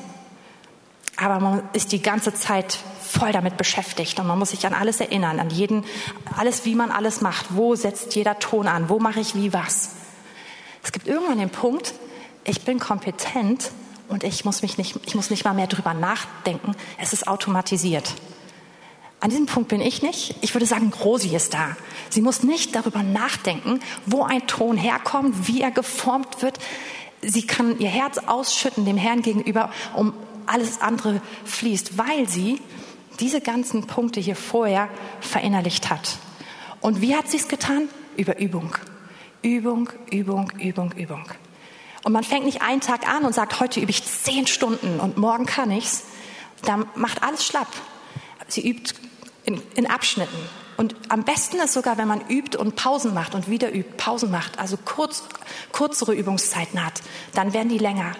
aber 1.17 1.39
man 1.39 1.63
ist 1.73 1.91
die 1.91 2.01
ganze 2.01 2.33
Zeit 2.33 2.77
voll 3.01 3.31
damit 3.31 3.57
beschäftigt 3.57 4.19
und 4.19 4.27
man 4.27 4.39
muss 4.39 4.49
sich 4.49 4.65
an 4.65 4.73
alles 4.73 4.99
erinnern, 4.99 5.39
an 5.39 5.49
jeden, 5.49 5.85
alles, 6.35 6.65
wie 6.65 6.75
man 6.75 6.91
alles 6.91 7.21
macht. 7.21 7.47
Wo 7.49 7.75
setzt 7.75 8.15
jeder 8.15 8.39
Ton 8.39 8.67
an? 8.67 8.89
Wo 8.89 8.99
mache 8.99 9.19
ich 9.19 9.35
wie 9.35 9.53
was? 9.53 9.91
Es 10.83 10.91
gibt 10.91 11.07
irgendwann 11.07 11.37
den 11.37 11.49
Punkt, 11.49 11.93
ich 12.43 12.61
bin 12.61 12.79
kompetent 12.79 13.71
und 14.09 14.23
ich 14.23 14.43
muss 14.45 14.61
mich 14.61 14.77
nicht, 14.77 14.99
ich 15.05 15.15
muss 15.15 15.29
nicht 15.29 15.45
mal 15.45 15.53
mehr 15.53 15.67
drüber 15.67 15.93
nachdenken. 15.93 16.75
Es 16.97 17.13
ist 17.13 17.27
automatisiert. 17.27 18.13
An 19.19 19.29
diesem 19.29 19.45
Punkt 19.45 19.69
bin 19.69 19.79
ich 19.79 20.01
nicht. 20.01 20.35
Ich 20.41 20.53
würde 20.53 20.65
sagen, 20.65 20.91
Rosi 21.01 21.33
ist 21.33 21.53
da. 21.53 21.77
Sie 22.09 22.21
muss 22.21 22.43
nicht 22.43 22.75
darüber 22.75 23.03
nachdenken, 23.03 23.79
wo 24.05 24.23
ein 24.23 24.45
Ton 24.47 24.75
herkommt, 24.75 25.47
wie 25.47 25.61
er 25.61 25.71
geformt 25.71 26.41
wird. 26.41 26.59
Sie 27.21 27.47
kann 27.47 27.79
ihr 27.79 27.87
Herz 27.87 28.17
ausschütten 28.17 28.83
dem 28.83 28.97
Herrn 28.97 29.21
gegenüber, 29.21 29.71
um 29.95 30.13
alles 30.47 30.81
andere 30.81 31.21
fließt, 31.45 31.97
weil 31.97 32.27
sie 32.27 32.61
diese 33.19 33.41
ganzen 33.41 33.87
Punkte 33.87 34.19
hier 34.19 34.35
vorher 34.35 34.89
verinnerlicht 35.21 35.89
hat. 35.89 36.17
Und 36.81 37.01
wie 37.01 37.15
hat 37.15 37.29
sie 37.29 37.37
es 37.37 37.47
getan? 37.47 37.87
Über 38.17 38.39
Übung. 38.39 38.75
Übung, 39.41 39.89
Übung, 40.11 40.51
Übung, 40.59 40.91
Übung. 40.93 41.25
Und 42.03 42.11
man 42.11 42.23
fängt 42.23 42.45
nicht 42.45 42.61
einen 42.61 42.81
Tag 42.81 43.07
an 43.07 43.23
und 43.23 43.33
sagt, 43.33 43.59
heute 43.59 43.79
übe 43.79 43.91
ich 43.91 44.03
zehn 44.03 44.47
Stunden 44.47 44.99
und 44.99 45.17
morgen 45.17 45.45
kann 45.45 45.71
ich's. 45.71 46.03
Da 46.63 46.79
macht 46.95 47.23
alles 47.23 47.45
schlapp. 47.45 47.67
Sie 48.47 48.67
übt 48.67 48.93
in, 49.45 49.61
in 49.75 49.87
Abschnitten. 49.87 50.37
Und 50.75 50.95
am 51.09 51.23
besten 51.23 51.57
ist 51.57 51.73
sogar, 51.73 51.97
wenn 51.97 52.07
man 52.07 52.21
übt 52.29 52.57
und 52.57 52.75
Pausen 52.75 53.13
macht 53.13 53.35
und 53.35 53.49
wieder 53.49 53.71
übt, 53.73 53.93
Pausen 53.97 54.31
macht, 54.31 54.59
also 54.59 54.77
kurz, 54.83 55.23
kürzere 55.71 56.13
Übungszeiten 56.13 56.83
hat, 56.83 57.01
dann 57.33 57.53
werden 57.53 57.69
die 57.69 57.77
länger. 57.77 58.13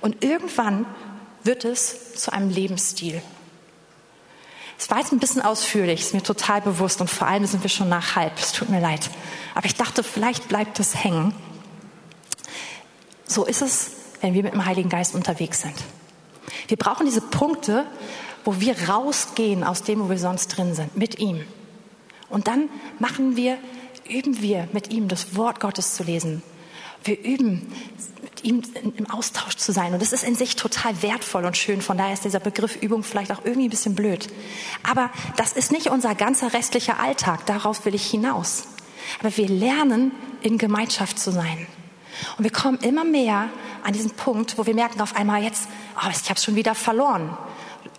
Und 0.00 0.24
irgendwann 0.24 0.86
wird 1.44 1.64
es 1.64 2.14
zu 2.14 2.32
einem 2.32 2.50
Lebensstil. 2.50 3.22
Es 4.78 4.90
war 4.90 4.98
jetzt 4.98 5.12
ein 5.12 5.18
bisschen 5.18 5.42
ausführlich, 5.42 6.00
ist 6.00 6.14
mir 6.14 6.22
total 6.22 6.60
bewusst 6.60 7.00
und 7.00 7.10
vor 7.10 7.26
allem 7.26 7.44
sind 7.46 7.64
wir 7.64 7.70
schon 7.70 7.88
nach 7.88 8.14
halb. 8.14 8.38
Es 8.38 8.52
tut 8.52 8.68
mir 8.68 8.80
leid. 8.80 9.10
Aber 9.54 9.66
ich 9.66 9.74
dachte, 9.74 10.04
vielleicht 10.04 10.48
bleibt 10.48 10.78
es 10.78 11.02
hängen. 11.02 11.34
So 13.26 13.44
ist 13.44 13.60
es, 13.60 13.90
wenn 14.20 14.34
wir 14.34 14.44
mit 14.44 14.54
dem 14.54 14.64
Heiligen 14.64 14.88
Geist 14.88 15.14
unterwegs 15.14 15.62
sind. 15.62 15.74
Wir 16.68 16.76
brauchen 16.76 17.06
diese 17.06 17.20
Punkte, 17.20 17.86
wo 18.44 18.60
wir 18.60 18.88
rausgehen 18.88 19.64
aus 19.64 19.82
dem, 19.82 20.00
wo 20.00 20.10
wir 20.10 20.18
sonst 20.18 20.48
drin 20.48 20.74
sind, 20.74 20.96
mit 20.96 21.18
ihm. 21.18 21.44
Und 22.28 22.46
dann 22.46 22.68
machen 22.98 23.36
wir, 23.36 23.58
üben 24.08 24.40
wir 24.40 24.68
mit 24.72 24.90
ihm 24.90 25.08
das 25.08 25.34
Wort 25.34 25.60
Gottes 25.60 25.94
zu 25.94 26.04
lesen. 26.04 26.42
Wir 27.04 27.18
üben, 27.22 27.72
ihm 28.44 28.62
im 28.96 29.10
Austausch 29.10 29.56
zu 29.56 29.72
sein. 29.72 29.92
Und 29.92 30.02
das 30.02 30.12
ist 30.12 30.24
in 30.24 30.34
sich 30.34 30.56
total 30.56 31.02
wertvoll 31.02 31.44
und 31.44 31.56
schön. 31.56 31.82
Von 31.82 31.98
daher 31.98 32.14
ist 32.14 32.24
dieser 32.24 32.40
Begriff 32.40 32.76
Übung 32.76 33.02
vielleicht 33.02 33.32
auch 33.32 33.44
irgendwie 33.44 33.66
ein 33.66 33.70
bisschen 33.70 33.94
blöd. 33.94 34.28
Aber 34.82 35.10
das 35.36 35.52
ist 35.52 35.72
nicht 35.72 35.88
unser 35.88 36.14
ganzer 36.14 36.52
restlicher 36.52 37.00
Alltag. 37.00 37.46
Darauf 37.46 37.84
will 37.84 37.94
ich 37.94 38.06
hinaus. 38.10 38.64
Aber 39.20 39.36
wir 39.36 39.48
lernen, 39.48 40.12
in 40.42 40.58
Gemeinschaft 40.58 41.18
zu 41.18 41.30
sein. 41.32 41.66
Und 42.36 42.44
wir 42.44 42.50
kommen 42.50 42.78
immer 42.78 43.04
mehr 43.04 43.48
an 43.84 43.92
diesen 43.92 44.10
Punkt, 44.10 44.58
wo 44.58 44.66
wir 44.66 44.74
merken 44.74 45.00
auf 45.00 45.16
einmal 45.16 45.42
jetzt, 45.42 45.68
oh, 45.96 46.08
ich 46.10 46.24
habe 46.24 46.34
es 46.34 46.44
schon 46.44 46.56
wieder 46.56 46.74
verloren. 46.74 47.36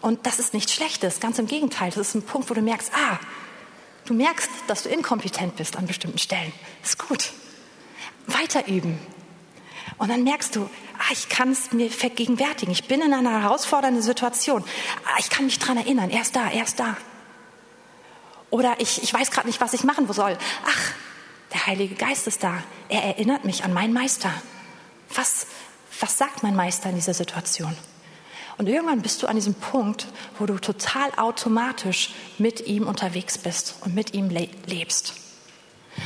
Und 0.02 0.26
das 0.26 0.40
ist 0.40 0.54
nichts 0.54 0.74
Schlechtes, 0.74 1.20
ganz 1.20 1.40
im 1.40 1.48
Gegenteil. 1.48 1.90
Das 1.90 2.10
ist 2.10 2.16
ein 2.16 2.22
Punkt, 2.22 2.50
wo 2.50 2.54
du 2.54 2.62
merkst, 2.62 2.92
ah, 2.94 3.20
du 4.06 4.14
merkst, 4.14 4.50
dass 4.68 4.84
du 4.84 4.90
inkompetent 4.90 5.56
bist 5.56 5.78
an 5.78 5.88
bestimmten 5.88 6.18
Stellen. 6.18 6.52
Das 6.82 6.92
ist 6.92 7.08
gut. 7.08 7.32
Weiter 8.28 8.68
üben. 8.68 9.00
Und 10.00 10.10
dann 10.10 10.24
merkst 10.24 10.56
du, 10.56 10.62
ah, 10.98 11.12
ich 11.12 11.30
kann 11.30 11.52
es 11.52 11.72
mir 11.72 11.92
vergegenwärtigen. 11.92 12.72
Ich 12.72 12.88
bin 12.88 13.02
in 13.02 13.14
einer 13.14 13.42
herausfordernden 13.42 14.02
Situation. 14.02 14.64
Ah, 15.06 15.20
ich 15.20 15.30
kann 15.30 15.46
mich 15.46 15.60
dran 15.60 15.78
erinnern. 15.78 16.10
Er 16.10 16.22
ist 16.22 16.36
da, 16.36 16.50
er 16.50 16.64
ist 16.64 16.80
da. 16.80 16.98
Oder 18.50 18.80
ich, 18.80 19.04
ich 19.04 19.14
weiß 19.14 19.30
gerade 19.30 19.46
nicht, 19.46 19.62
was 19.62 19.74
ich 19.74 19.84
machen 19.84 20.12
soll. 20.12 20.38
Ach, 20.66 20.94
der 21.54 21.68
Heilige 21.68 21.96
Geist 21.96 22.28
ist 22.28 22.44
da. 22.44 22.64
Er 22.88 23.04
erinnert 23.04 23.44
mich 23.44 23.64
an 23.64 23.74
meinen 23.74 23.94
Meister. 23.94 24.32
Was, 25.14 25.48
was 26.00 26.18
sagt 26.18 26.44
mein 26.44 26.56
Meister 26.56 26.90
in 26.90 26.96
dieser 26.96 27.14
Situation? 27.14 27.76
Und 28.58 28.68
irgendwann 28.68 29.02
bist 29.02 29.22
du 29.22 29.28
an 29.28 29.36
diesem 29.36 29.54
Punkt, 29.54 30.08
wo 30.38 30.46
du 30.46 30.60
total 30.60 31.12
automatisch 31.18 32.14
mit 32.38 32.68
ihm 32.68 32.88
unterwegs 32.88 33.38
bist 33.38 33.76
und 33.82 33.96
mit 33.96 34.14
ihm 34.14 34.30
le 34.30 34.50
lebst. 34.66 35.14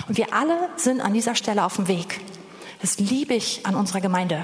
Und 0.08 0.17
wir 0.17 0.34
alle 0.34 0.69
sind 0.77 1.01
an 1.01 1.13
dieser 1.13 1.36
Stelle 1.36 1.63
auf 1.63 1.75
dem 1.75 1.88
Weg. 1.88 2.19
Das 2.84 3.00
liebe 3.00 3.34
ich 3.34 3.65
an 3.65 3.76
unserer 3.76 4.02
Gemeinde. 4.02 4.43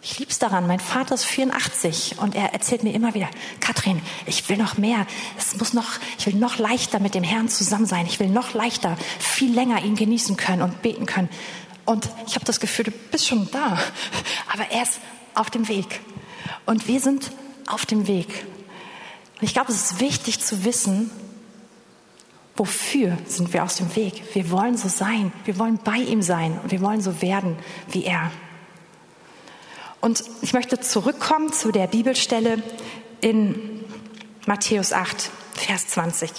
Ich 0.00 0.18
liebe 0.18 0.30
es 0.30 0.38
daran. 0.38 0.66
Mein 0.66 0.80
Vater 0.80 1.14
ist 1.14 1.26
84 1.26 2.16
und 2.18 2.34
er 2.34 2.54
erzählt 2.54 2.82
mir 2.82 2.94
immer 2.94 3.12
wieder, 3.12 3.28
Katrin, 3.60 4.00
ich 4.24 4.48
will 4.48 4.56
noch 4.56 4.78
mehr. 4.78 5.06
Es 5.36 5.54
muss 5.58 5.74
noch, 5.74 5.90
ich 6.18 6.26
will 6.26 6.36
noch 6.36 6.56
leichter 6.56 6.98
mit 6.98 7.14
dem 7.14 7.22
Herrn 7.22 7.50
zusammen 7.50 7.84
sein. 7.84 8.06
Ich 8.06 8.18
will 8.20 8.30
noch 8.30 8.54
leichter, 8.54 8.96
viel 9.18 9.52
länger 9.52 9.84
ihn 9.84 9.96
genießen 9.96 10.38
können 10.38 10.62
und 10.62 10.80
beten 10.80 11.04
können. 11.04 11.28
Und 11.84 12.08
ich 12.26 12.36
habe 12.36 12.46
das 12.46 12.58
Gefühl, 12.58 12.86
du 12.86 12.90
bist 13.10 13.28
schon 13.28 13.50
da. 13.50 13.78
Aber 14.50 14.70
er 14.70 14.84
ist 14.84 15.00
auf 15.34 15.50
dem 15.50 15.68
Weg. 15.68 16.00
Und 16.64 16.88
wir 16.88 17.00
sind 17.00 17.32
auf 17.66 17.84
dem 17.84 18.06
Weg. 18.06 18.46
Und 19.38 19.42
ich 19.42 19.52
glaube, 19.52 19.72
es 19.72 19.92
ist 19.92 20.00
wichtig 20.00 20.40
zu 20.40 20.64
wissen, 20.64 21.10
wofür 22.56 23.16
sind 23.26 23.52
wir 23.52 23.64
aus 23.64 23.76
dem 23.76 23.94
Weg. 23.96 24.22
Wir 24.34 24.50
wollen 24.50 24.76
so 24.76 24.88
sein. 24.88 25.32
Wir 25.44 25.58
wollen 25.58 25.78
bei 25.82 25.96
ihm 25.96 26.22
sein. 26.22 26.58
Und 26.62 26.70
wir 26.70 26.80
wollen 26.80 27.00
so 27.00 27.22
werden 27.22 27.56
wie 27.90 28.04
er. 28.04 28.30
Und 30.00 30.24
ich 30.42 30.52
möchte 30.52 30.80
zurückkommen 30.80 31.52
zu 31.52 31.70
der 31.70 31.86
Bibelstelle 31.86 32.62
in 33.20 33.84
Matthäus 34.46 34.92
8, 34.92 35.30
Vers 35.54 35.86
20, 35.88 36.32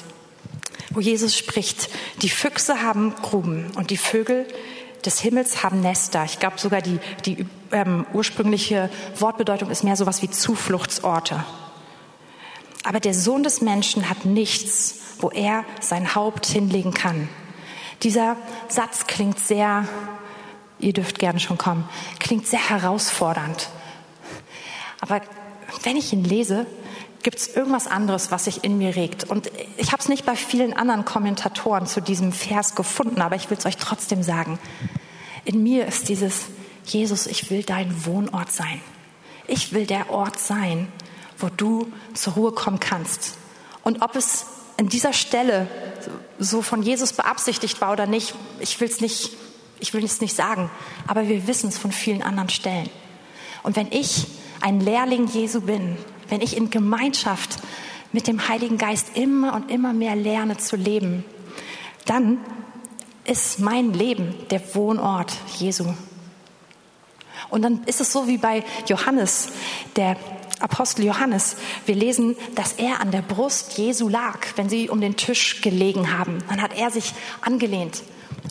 wo 0.92 1.00
Jesus 1.00 1.38
spricht, 1.38 1.90
die 2.22 2.30
Füchse 2.30 2.84
haben 2.84 3.16
Gruben 3.22 3.72
und 3.76 3.90
die 3.90 3.98
Vögel 3.98 4.46
des 5.06 5.22
Himmels 5.22 5.64
haben 5.64 5.80
Nester. 5.80 6.26
Ich 6.26 6.40
glaube 6.40 6.60
sogar 6.60 6.82
die, 6.82 7.00
die 7.26 7.46
ähm, 7.72 8.06
ursprüngliche 8.14 8.90
Wortbedeutung 9.18 9.70
ist 9.70 9.86
mehr 9.86 9.96
sowas 9.96 10.22
wie 10.22 10.30
Zufluchtsorte. 10.30 11.46
Aber 12.84 13.00
der 13.00 13.14
Sohn 13.14 13.44
des 13.44 13.62
Menschen 13.62 14.10
hat 14.10 14.26
nichts, 14.26 15.00
wo 15.20 15.30
er 15.30 15.66
sein 15.80 16.16
Haupt 16.16 16.46
hinlegen 16.46 16.94
kann. 16.94 17.30
Dieser 18.04 18.36
Satz 18.68 19.08
klingt 19.08 19.40
sehr 19.40 19.88
ihr 20.84 20.94
dürft 20.94 21.20
gerne 21.20 21.40
schon 21.40 21.58
kommen. 21.58 21.88
Klingt 22.20 22.48
sehr 22.48 22.70
herausfordernd. 22.70 23.70
Aber 25.02 25.22
wenn 25.84 25.98
ich 25.98 26.14
ihn 26.14 26.24
lese, 26.24 26.66
gibt 27.24 27.38
es 27.38 27.56
irgendwas 27.56 27.88
anderes, 27.88 28.32
was 28.32 28.46
sich 28.46 28.64
in 28.64 28.78
mir 28.78 28.96
regt. 28.96 29.24
Und 29.24 29.50
ich 29.78 29.92
habe 29.92 30.02
es 30.02 30.10
nicht 30.10 30.26
bei 30.26 30.36
vielen 30.36 30.74
anderen 30.74 31.06
Kommentatoren 31.06 31.88
zu 31.88 32.02
diesem 32.02 32.34
Vers 32.34 32.76
gefunden, 32.76 33.22
aber 33.22 33.36
ich 33.36 33.50
will 33.50 33.58
es 33.58 33.66
euch 33.66 33.78
trotzdem 33.78 34.24
sagen. 34.24 34.60
In 35.46 35.64
mir 35.64 35.86
ist 35.86 36.10
dieses, 36.10 36.46
Jesus, 36.86 37.28
ich 37.28 37.50
will 37.50 37.64
dein 37.64 38.06
Wohnort 38.06 38.52
sein. 38.52 38.82
Ich 39.48 39.74
will 39.74 39.86
der 39.86 40.10
Ort 40.10 40.40
sein, 40.40 40.88
wo 41.44 41.50
du 41.56 41.92
zur 42.14 42.34
Ruhe 42.34 42.52
kommen 42.52 42.80
kannst. 42.80 43.38
Und 43.84 44.02
ob 44.02 44.16
es 44.16 44.46
an 44.78 44.88
dieser 44.88 45.14
Stelle 45.14 45.68
so 46.40 46.62
von 46.62 46.82
Jesus 46.82 47.14
beabsichtigt 47.14 47.80
war 47.82 47.92
oder 47.92 48.08
nicht, 48.08 48.34
ich 48.60 48.80
will 48.80 48.88
es 48.88 49.02
nicht 49.02 49.32
ich 49.84 49.94
will 49.94 50.06
es 50.06 50.22
nicht 50.22 50.34
sagen, 50.34 50.72
aber 51.08 51.28
wir 51.28 51.46
wissen 51.46 51.68
es 51.68 51.78
von 51.78 51.92
vielen 51.92 52.24
anderen 52.24 52.48
Stellen. 52.48 52.90
Und 53.64 53.76
wenn 53.76 53.92
ich 53.92 54.28
ein 54.62 54.80
Lehrling 54.80 55.28
Jesu 55.28 55.60
bin, 55.60 55.98
wenn 56.30 56.40
ich 56.40 56.56
in 56.56 56.70
Gemeinschaft 56.70 57.58
mit 58.14 58.28
dem 58.28 58.48
Heiligen 58.48 58.78
Geist 58.78 59.18
immer 59.18 59.54
und 59.54 59.70
immer 59.70 59.92
mehr 59.92 60.16
lerne 60.16 60.56
zu 60.56 60.78
leben, 60.78 61.26
dann 62.06 62.38
ist 63.26 63.60
mein 63.60 63.94
Leben 63.94 64.34
der 64.52 64.74
Wohnort 64.74 65.34
Jesu. 65.60 65.94
Und 67.50 67.62
dann 67.62 67.84
ist 67.84 68.00
es 68.00 68.14
so 68.14 68.26
wie 68.26 68.38
bei 68.38 68.64
Johannes, 68.88 69.50
der 69.98 70.16
Apostel 70.64 71.06
Johannes. 71.06 71.56
Wir 71.86 71.96
lesen, 71.96 72.36
dass 72.56 72.74
er 72.74 73.02
an 73.02 73.12
der 73.12 73.22
Brust 73.22 73.78
Jesu 73.78 74.10
lag, 74.10 74.40
wenn 74.56 74.70
sie 74.70 74.90
um 74.90 75.02
den 75.02 75.18
Tisch 75.18 75.62
gelegen 75.62 76.18
haben. 76.18 76.40
Dann 76.50 76.62
hat 76.62 76.76
er 76.78 76.90
sich 76.90 77.14
angelehnt 77.42 78.04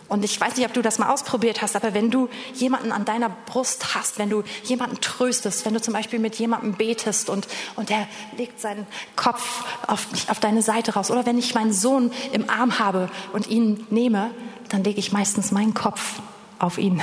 und 0.09 0.25
ich 0.25 0.39
weiß 0.39 0.57
nicht, 0.57 0.67
ob 0.67 0.75
du 0.75 0.83
das 0.83 0.99
mal 0.99 1.11
ausprobiert 1.11 1.63
hast, 1.63 1.75
aber 1.77 1.95
wenn 1.95 2.11
du 2.11 2.29
jemanden 2.55 2.93
an 2.93 3.05
deiner 3.05 3.31
Brust 3.31 3.95
hast, 3.95 4.19
wenn 4.19 4.31
du 4.31 4.43
jemanden 4.65 5.01
tröstest, 5.01 5.65
wenn 5.65 5.75
du 5.75 5.81
zum 5.81 5.95
Beispiel 5.95 6.19
mit 6.19 6.35
jemandem 6.37 6.75
betest 6.75 7.31
und, 7.31 7.49
und 7.77 7.89
der 7.89 8.07
legt 8.37 8.61
seinen 8.61 8.87
Kopf 9.17 9.65
auf, 9.87 10.07
auf 10.29 10.39
deine 10.39 10.63
Seite 10.63 10.95
raus, 10.95 11.11
oder 11.11 11.25
wenn 11.27 11.39
ich 11.39 11.55
meinen 11.55 11.73
Sohn 11.73 12.11
im 12.33 12.51
Arm 12.51 12.79
habe 12.79 13.11
und 13.33 13.49
ihn 13.49 13.87
nehme, 13.91 14.31
dann 14.69 14.85
lege 14.85 14.99
ich 14.99 15.13
meistens 15.13 15.51
meinen 15.51 15.75
Kopf 15.75 16.21
auf 16.59 16.79
ihn. 16.79 17.03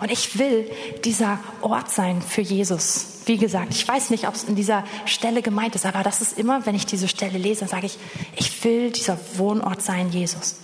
Und 0.00 0.10
ich 0.10 0.38
will 0.38 0.70
dieser 1.04 1.38
Ort 1.62 1.90
sein 1.90 2.20
für 2.22 2.42
Jesus. 2.42 3.15
Wie 3.26 3.38
gesagt, 3.38 3.74
ich 3.74 3.86
weiß 3.86 4.10
nicht, 4.10 4.28
ob 4.28 4.36
es 4.36 4.44
in 4.44 4.54
dieser 4.54 4.84
Stelle 5.04 5.42
gemeint 5.42 5.74
ist, 5.74 5.84
aber 5.84 6.04
das 6.04 6.22
ist 6.22 6.38
immer, 6.38 6.64
wenn 6.64 6.76
ich 6.76 6.86
diese 6.86 7.08
Stelle 7.08 7.38
lese, 7.38 7.66
sage 7.66 7.86
ich, 7.86 7.98
ich 8.36 8.64
will 8.64 8.92
dieser 8.92 9.18
Wohnort 9.34 9.82
sein, 9.82 10.10
Jesus. 10.10 10.54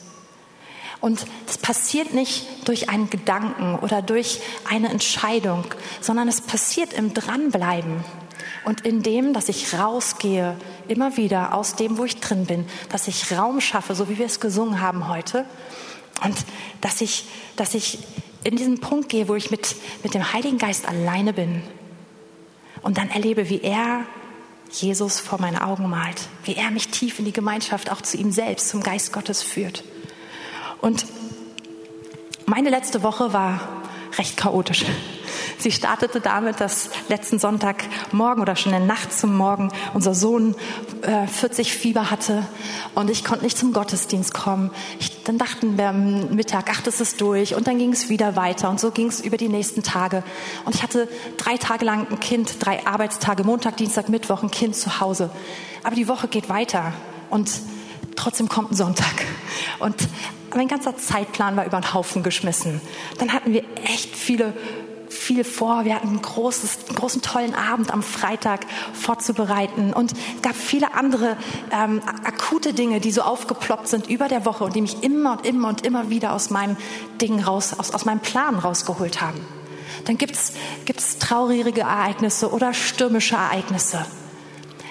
Und 1.01 1.27
das 1.47 1.59
passiert 1.59 2.15
nicht 2.15 2.47
durch 2.65 2.89
einen 2.89 3.11
Gedanken 3.11 3.81
oder 3.81 4.01
durch 4.01 4.41
eine 4.71 4.91
Entscheidung, 4.91 5.65
sondern 6.01 6.29
es 6.29 6.41
passiert 6.41 6.93
im 6.93 7.13
Dranbleiben 7.13 8.05
und 8.65 8.83
in 8.83 9.03
dem, 9.03 9.33
dass 9.33 9.49
ich 9.49 9.75
rausgehe, 9.75 10.57
immer 10.87 11.17
wieder 11.17 11.55
aus 11.55 11.75
dem, 11.75 11.99
wo 11.99 12.05
ich 12.05 12.21
drin 12.21 12.47
bin, 12.47 12.65
dass 12.91 13.09
ich 13.09 13.33
Raum 13.37 13.61
schaffe, 13.61 13.97
so 13.97 14.09
wie 14.09 14.19
wir 14.19 14.27
es 14.27 14.39
gesungen 14.39 14.81
haben 14.81 15.09
heute, 15.09 15.47
und 16.25 16.37
dass 16.81 17.01
ich, 17.01 17.25
dass 17.57 17.75
ich 17.75 17.99
in 18.45 18.55
diesen 18.55 18.79
Punkt 18.79 19.09
gehe, 19.09 19.27
wo 19.27 19.35
ich 19.35 19.51
mit, 19.51 19.75
mit 20.05 20.15
dem 20.15 20.33
Heiligen 20.33 20.59
Geist 20.59 20.87
alleine 20.87 21.33
bin 21.33 21.65
und 22.83 22.99
dann 22.99 23.11
erlebe, 23.11 23.49
wie 23.49 23.61
er 23.61 24.05
Jesus 24.71 25.21
vor 25.21 25.41
meine 25.41 25.65
Augen 25.67 25.89
malt, 25.89 26.29
wie 26.45 26.55
er 26.55 26.71
mich 26.71 26.89
tief 26.89 27.19
in 27.19 27.25
die 27.25 27.33
Gemeinschaft 27.33 27.91
auch 27.91 28.01
zu 28.01 28.17
ihm 28.17 28.33
selbst, 28.33 28.69
zum 28.69 28.83
Geist 28.83 29.13
Gottes 29.13 29.43
führt. 29.43 29.85
Und 30.81 31.07
meine 32.47 32.71
letzte 32.71 33.03
Woche 33.03 33.33
war 33.33 33.83
recht 34.19 34.37
chaotisch. 34.37 34.85
Sie 35.63 35.71
startete 35.71 36.21
damit, 36.21 36.61
dass 36.61 36.91
letzten 37.09 37.39
Sonntagmorgen 37.39 38.43
oder 38.43 38.57
schon 38.57 38.73
in 38.73 38.81
der 38.81 38.87
Nacht 38.89 39.17
zum 39.17 39.37
Morgen 39.37 39.71
unser 39.95 40.13
Sohn 40.13 40.57
äh, 41.03 41.29
40 41.29 41.73
Fieber 41.73 42.11
hatte 42.11 42.45
und 42.97 43.09
ich 43.09 43.25
konnte 43.25 43.45
nicht 43.45 43.57
zum 43.57 43.73
Gottesdienst 43.73 44.35
kommen. 44.35 44.73
Ich, 44.99 45.23
dann 45.23 45.39
dachten 45.39 45.79
wir 45.79 45.91
am 45.91 46.35
Mittag, 46.35 46.69
ach, 46.69 46.81
das 46.81 47.01
ist 47.01 47.21
durch 47.21 47.55
und 47.55 47.69
dann 47.69 47.79
ging 47.79 47.93
es 47.93 48.09
wieder 48.09 48.35
weiter 48.35 48.71
und 48.71 48.81
so 48.81 48.91
ging 48.91 49.07
es 49.07 49.21
über 49.21 49.37
die 49.37 49.49
nächsten 49.49 49.85
Tage. 49.85 50.25
Und 50.65 50.75
ich 50.75 50.83
hatte 50.83 51.09
drei 51.37 51.57
Tage 51.59 51.85
lang 51.85 52.09
ein 52.11 52.19
Kind, 52.19 52.57
drei 52.59 52.85
Arbeitstage, 52.85 53.45
Montag, 53.45 53.77
Dienstag, 53.77 54.09
Mittwoch 54.09 54.43
ein 54.43 54.51
Kind 54.51 54.75
zu 54.75 54.99
Hause. 54.99 55.31
Aber 55.85 55.95
die 55.95 56.09
Woche 56.09 56.27
geht 56.27 56.49
weiter 56.49 56.93
und 57.31 57.49
trotzdem 58.17 58.49
kommt 58.49 58.73
ein 58.73 58.75
Sonntag. 58.75 59.15
Und 59.79 59.95
mein 60.57 60.67
ganzer 60.67 60.97
Zeitplan 60.97 61.57
war 61.57 61.65
über 61.67 61.81
den 61.81 61.95
Haufen 61.95 62.25
geschmissen. 62.25 62.81
Dann 63.19 63.33
hatten 63.33 63.53
wir 63.53 63.63
echt 63.85 64.17
viele 64.17 64.55
viel 65.33 65.45
vor. 65.45 65.85
Wir 65.87 65.95
hatten 65.95 66.09
einen, 66.09 66.23
großes, 66.23 66.89
einen 66.89 66.97
großen, 66.97 67.23
tollen 67.23 67.55
Abend 67.55 67.91
am 67.91 68.03
Freitag 68.03 68.67
vorzubereiten. 68.93 69.95
Und 69.95 70.13
es 70.13 70.43
gab 70.43 70.55
viele 70.55 70.95
andere 70.95 71.39
ähm, 71.71 72.03
akute 72.25 72.75
Dinge, 72.75 73.01
die 73.01 73.11
so 73.13 73.23
aufgeploppt 73.23 73.89
sind 73.89 74.09
über 74.09 74.29
der 74.29 74.45
Woche 74.45 74.65
und 74.65 74.77
die 74.77 74.83
mich 74.83 75.03
immer 75.03 75.33
und 75.33 75.47
immer 75.47 75.69
und 75.69 75.87
immer 75.87 76.11
wieder 76.11 76.35
aus 76.35 76.51
meinem 76.51 76.77
Ding 77.21 77.41
raus, 77.41 77.73
aus, 77.79 77.93
aus 77.95 78.05
meinem 78.05 78.21
Plan 78.21 78.57
rausgeholt 78.57 79.23
haben. 79.23 79.41
Dann 80.05 80.19
gibt's 80.19 80.53
gibt's 80.85 81.19
traurige 81.19 81.81
Ereignisse 81.81 82.53
oder 82.53 82.75
stürmische 82.75 83.37
Ereignisse. 83.37 84.05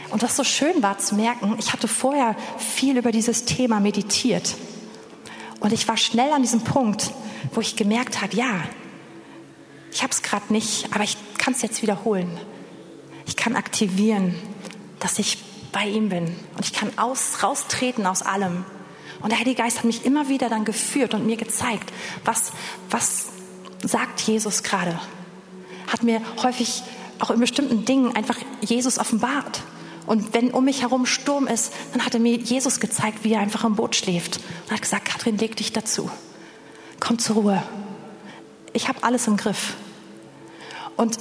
Und 0.09 0.23
was 0.23 0.35
so 0.35 0.43
schön 0.43 0.81
war 0.81 0.97
zu 0.97 1.15
merken, 1.15 1.55
ich 1.59 1.71
hatte 1.71 1.87
vorher 1.87 2.35
viel 2.57 2.97
über 2.97 3.11
dieses 3.11 3.45
Thema 3.45 3.79
meditiert. 3.79 4.55
Und 5.59 5.71
ich 5.71 5.87
war 5.87 5.97
schnell 5.97 6.31
an 6.31 6.41
diesem 6.41 6.61
Punkt, 6.61 7.11
wo 7.53 7.61
ich 7.61 7.75
gemerkt 7.75 8.21
habe, 8.21 8.35
ja, 8.35 8.61
ich 9.91 10.03
habe 10.03 10.11
es 10.11 10.21
gerade 10.21 10.51
nicht, 10.51 10.87
aber 10.93 11.03
ich 11.03 11.17
kann 11.37 11.53
es 11.53 11.61
jetzt 11.61 11.81
wiederholen. 11.81 12.37
Ich 13.25 13.35
kann 13.35 13.55
aktivieren, 13.55 14.35
dass 14.99 15.19
ich 15.19 15.37
bei 15.71 15.85
ihm 15.85 16.09
bin. 16.09 16.35
Und 16.55 16.65
ich 16.65 16.73
kann 16.73 16.97
aus, 16.97 17.43
raustreten 17.43 18.05
aus 18.05 18.21
allem. 18.21 18.65
Und 19.21 19.31
der 19.31 19.39
Heilige 19.39 19.61
Geist 19.61 19.77
hat 19.77 19.85
mich 19.85 20.05
immer 20.05 20.29
wieder 20.29 20.49
dann 20.49 20.65
geführt 20.65 21.13
und 21.13 21.25
mir 21.25 21.37
gezeigt, 21.37 21.91
was, 22.25 22.51
was 22.89 23.27
sagt 23.83 24.21
Jesus 24.21 24.63
gerade. 24.63 24.99
Hat 25.87 26.03
mir 26.03 26.21
häufig 26.41 26.83
auch 27.19 27.29
in 27.29 27.39
bestimmten 27.39 27.85
Dingen 27.85 28.15
einfach 28.15 28.37
Jesus 28.61 28.97
offenbart. 28.97 29.61
Und 30.07 30.33
wenn 30.33 30.51
um 30.51 30.65
mich 30.65 30.81
herum 30.81 31.05
Sturm 31.05 31.47
ist, 31.47 31.71
dann 31.93 32.03
hat 32.05 32.13
er 32.15 32.19
mir 32.19 32.35
Jesus 32.35 32.79
gezeigt, 32.79 33.23
wie 33.23 33.33
er 33.33 33.41
einfach 33.41 33.63
im 33.63 33.75
Boot 33.75 33.95
schläft. 33.95 34.39
Und 34.65 34.71
hat 34.71 34.81
gesagt, 34.81 35.05
Kathrin, 35.05 35.37
leg 35.37 35.55
dich 35.55 35.71
dazu. 35.71 36.09
Komm 36.99 37.19
zur 37.19 37.35
Ruhe. 37.35 37.63
Ich 38.73 38.87
habe 38.87 39.03
alles 39.03 39.27
im 39.27 39.37
Griff. 39.37 39.75
Und 40.95 41.17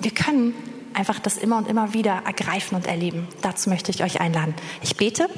wir 0.00 0.10
können 0.10 0.54
einfach 0.94 1.18
das 1.18 1.36
immer 1.36 1.56
und 1.56 1.68
immer 1.68 1.94
wieder 1.94 2.22
ergreifen 2.26 2.76
und 2.76 2.86
erleben. 2.86 3.28
Dazu 3.40 3.70
möchte 3.70 3.90
ich 3.90 4.02
euch 4.02 4.20
einladen. 4.20 4.54
Ich 4.82 4.96
bete. 4.96 5.28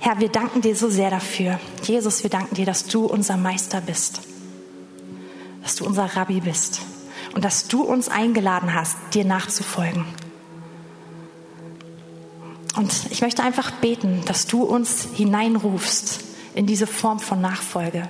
Herr, 0.00 0.18
wir 0.18 0.28
danken 0.28 0.62
dir 0.62 0.74
so 0.74 0.88
sehr 0.88 1.10
dafür. 1.10 1.60
Jesus, 1.82 2.22
wir 2.22 2.30
danken 2.30 2.54
dir, 2.54 2.66
dass 2.66 2.86
du 2.86 3.06
unser 3.06 3.36
Meister 3.36 3.80
bist. 3.80 4.20
Dass 5.62 5.76
du 5.76 5.84
unser 5.84 6.16
Rabbi 6.16 6.40
bist. 6.40 6.80
Und 7.34 7.44
dass 7.44 7.68
du 7.68 7.82
uns 7.82 8.08
eingeladen 8.08 8.74
hast, 8.74 8.96
dir 9.12 9.24
nachzufolgen. 9.24 10.04
Und 12.76 12.92
ich 13.10 13.20
möchte 13.20 13.42
einfach 13.42 13.70
beten, 13.70 14.22
dass 14.26 14.46
du 14.46 14.62
uns 14.62 15.08
hineinrufst 15.14 16.20
in 16.54 16.66
diese 16.66 16.86
Form 16.86 17.20
von 17.20 17.40
Nachfolge. 17.40 18.08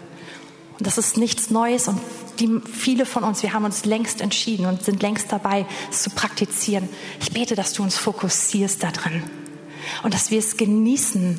Das 0.83 0.99
ist 0.99 1.17
nichts 1.17 1.51
Neues 1.51 1.89
und 1.89 2.01
die, 2.39 2.61
viele 2.71 3.07
von 3.07 3.25
uns, 3.25 3.43
wir 3.43 3.53
haben 3.53 3.65
uns 3.65 3.85
längst 3.85 4.21
entschieden 4.21 4.67
und 4.67 4.83
sind 4.83 5.03
längst 5.03 5.31
dabei, 5.31 5.67
es 5.91 6.03
zu 6.03 6.11
praktizieren. 6.11 6.89
Ich 7.21 7.33
bete, 7.33 7.55
dass 7.55 7.73
du 7.73 7.83
uns 7.83 7.97
fokussierst 7.97 8.83
darin 8.83 9.23
und 10.03 10.15
dass 10.15 10.31
wir 10.31 10.39
es 10.39 10.57
genießen, 10.57 11.39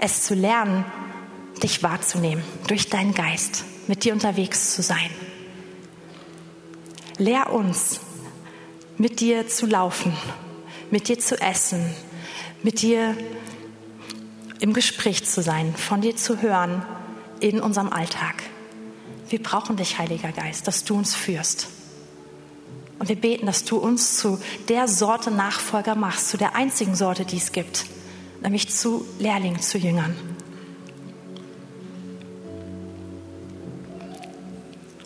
es 0.00 0.24
zu 0.24 0.34
lernen, 0.34 0.84
dich 1.62 1.82
wahrzunehmen, 1.82 2.44
durch 2.68 2.88
deinen 2.88 3.14
Geist, 3.14 3.64
mit 3.88 4.04
dir 4.04 4.12
unterwegs 4.12 4.74
zu 4.74 4.82
sein. 4.82 5.10
Lehr 7.16 7.52
uns, 7.52 8.00
mit 8.96 9.20
dir 9.20 9.48
zu 9.48 9.66
laufen 9.66 10.12
mit 10.90 11.08
dir 11.08 11.18
zu 11.18 11.40
essen, 11.40 11.84
mit 12.62 12.82
dir 12.82 13.16
im 14.60 14.72
Gespräch 14.72 15.24
zu 15.24 15.42
sein, 15.42 15.74
von 15.74 16.00
dir 16.00 16.16
zu 16.16 16.40
hören 16.42 16.84
in 17.40 17.60
unserem 17.60 17.92
Alltag. 17.92 18.42
Wir 19.28 19.42
brauchen 19.42 19.76
dich, 19.76 19.98
Heiliger 19.98 20.32
Geist, 20.32 20.66
dass 20.66 20.84
du 20.84 20.96
uns 20.96 21.14
führst. 21.14 21.68
Und 22.98 23.08
wir 23.08 23.16
beten, 23.16 23.46
dass 23.46 23.64
du 23.64 23.76
uns 23.76 24.16
zu 24.18 24.40
der 24.68 24.88
Sorte 24.88 25.30
Nachfolger 25.30 25.94
machst, 25.94 26.30
zu 26.30 26.36
der 26.36 26.56
einzigen 26.56 26.96
Sorte, 26.96 27.24
die 27.24 27.36
es 27.36 27.52
gibt, 27.52 27.86
nämlich 28.40 28.70
zu 28.70 29.06
Lehrlingen, 29.18 29.60
zu 29.60 29.78
Jüngern. 29.78 30.16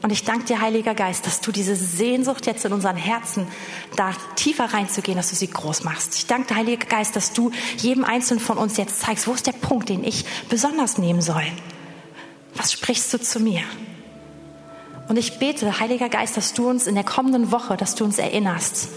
Und 0.02 0.10
ich 0.10 0.24
danke 0.24 0.46
dir, 0.46 0.60
Heiliger 0.60 0.94
Geist, 0.94 1.26
dass 1.26 1.40
du 1.40 1.52
diese 1.52 1.76
Sehnsucht 1.76 2.46
jetzt 2.46 2.64
in 2.64 2.72
unseren 2.72 2.96
Herzen, 2.96 3.46
da 3.94 4.12
tiefer 4.34 4.64
reinzugehen, 4.64 5.16
dass 5.16 5.30
du 5.30 5.36
sie 5.36 5.48
groß 5.48 5.84
machst. 5.84 6.16
Ich 6.16 6.26
danke 6.26 6.48
dir, 6.48 6.56
Heiliger 6.56 6.86
Geist, 6.86 7.14
dass 7.14 7.32
du 7.32 7.52
jedem 7.76 8.04
Einzelnen 8.04 8.40
von 8.40 8.58
uns 8.58 8.76
jetzt 8.76 9.00
zeigst, 9.00 9.28
wo 9.28 9.32
ist 9.32 9.46
der 9.46 9.52
Punkt, 9.52 9.88
den 9.88 10.02
ich 10.02 10.24
besonders 10.48 10.98
nehmen 10.98 11.22
soll. 11.22 11.44
Was 12.54 12.72
sprichst 12.72 13.12
du 13.12 13.20
zu 13.20 13.40
mir? 13.40 13.62
Und 15.08 15.16
ich 15.16 15.38
bete, 15.38 15.80
Heiliger 15.80 16.08
Geist, 16.08 16.36
dass 16.36 16.54
du 16.54 16.68
uns 16.68 16.86
in 16.86 16.94
der 16.94 17.04
kommenden 17.04 17.50
Woche, 17.52 17.76
dass 17.76 17.94
du 17.94 18.04
uns 18.04 18.18
erinnerst. 18.18 18.88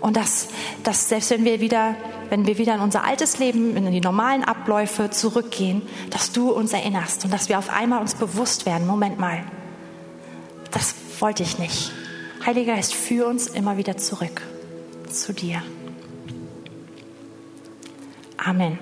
Und 0.00 0.16
dass, 0.16 0.48
dass 0.84 1.08
selbst 1.08 1.30
wenn 1.30 1.44
wir 1.44 1.60
wieder, 1.60 1.96
wenn 2.28 2.46
wir 2.46 2.58
wieder 2.58 2.74
in 2.74 2.80
unser 2.80 3.04
altes 3.04 3.38
Leben, 3.38 3.76
in 3.76 3.90
die 3.90 4.00
normalen 4.00 4.44
Abläufe 4.44 5.10
zurückgehen, 5.10 5.82
dass 6.10 6.30
du 6.30 6.50
uns 6.52 6.72
erinnerst 6.72 7.24
und 7.24 7.32
dass 7.32 7.48
wir 7.48 7.58
auf 7.58 7.70
einmal 7.70 8.00
uns 8.00 8.14
bewusst 8.14 8.66
werden, 8.66 8.86
Moment 8.86 9.18
mal, 9.18 9.42
das 10.70 10.94
wollte 11.18 11.42
ich 11.42 11.58
nicht. 11.58 11.92
Heiliger 12.46 12.76
Geist, 12.76 12.94
führ 12.94 13.26
uns 13.26 13.48
immer 13.48 13.76
wieder 13.76 13.96
zurück 13.96 14.42
zu 15.10 15.32
dir. 15.32 15.62
Amen. 18.36 18.78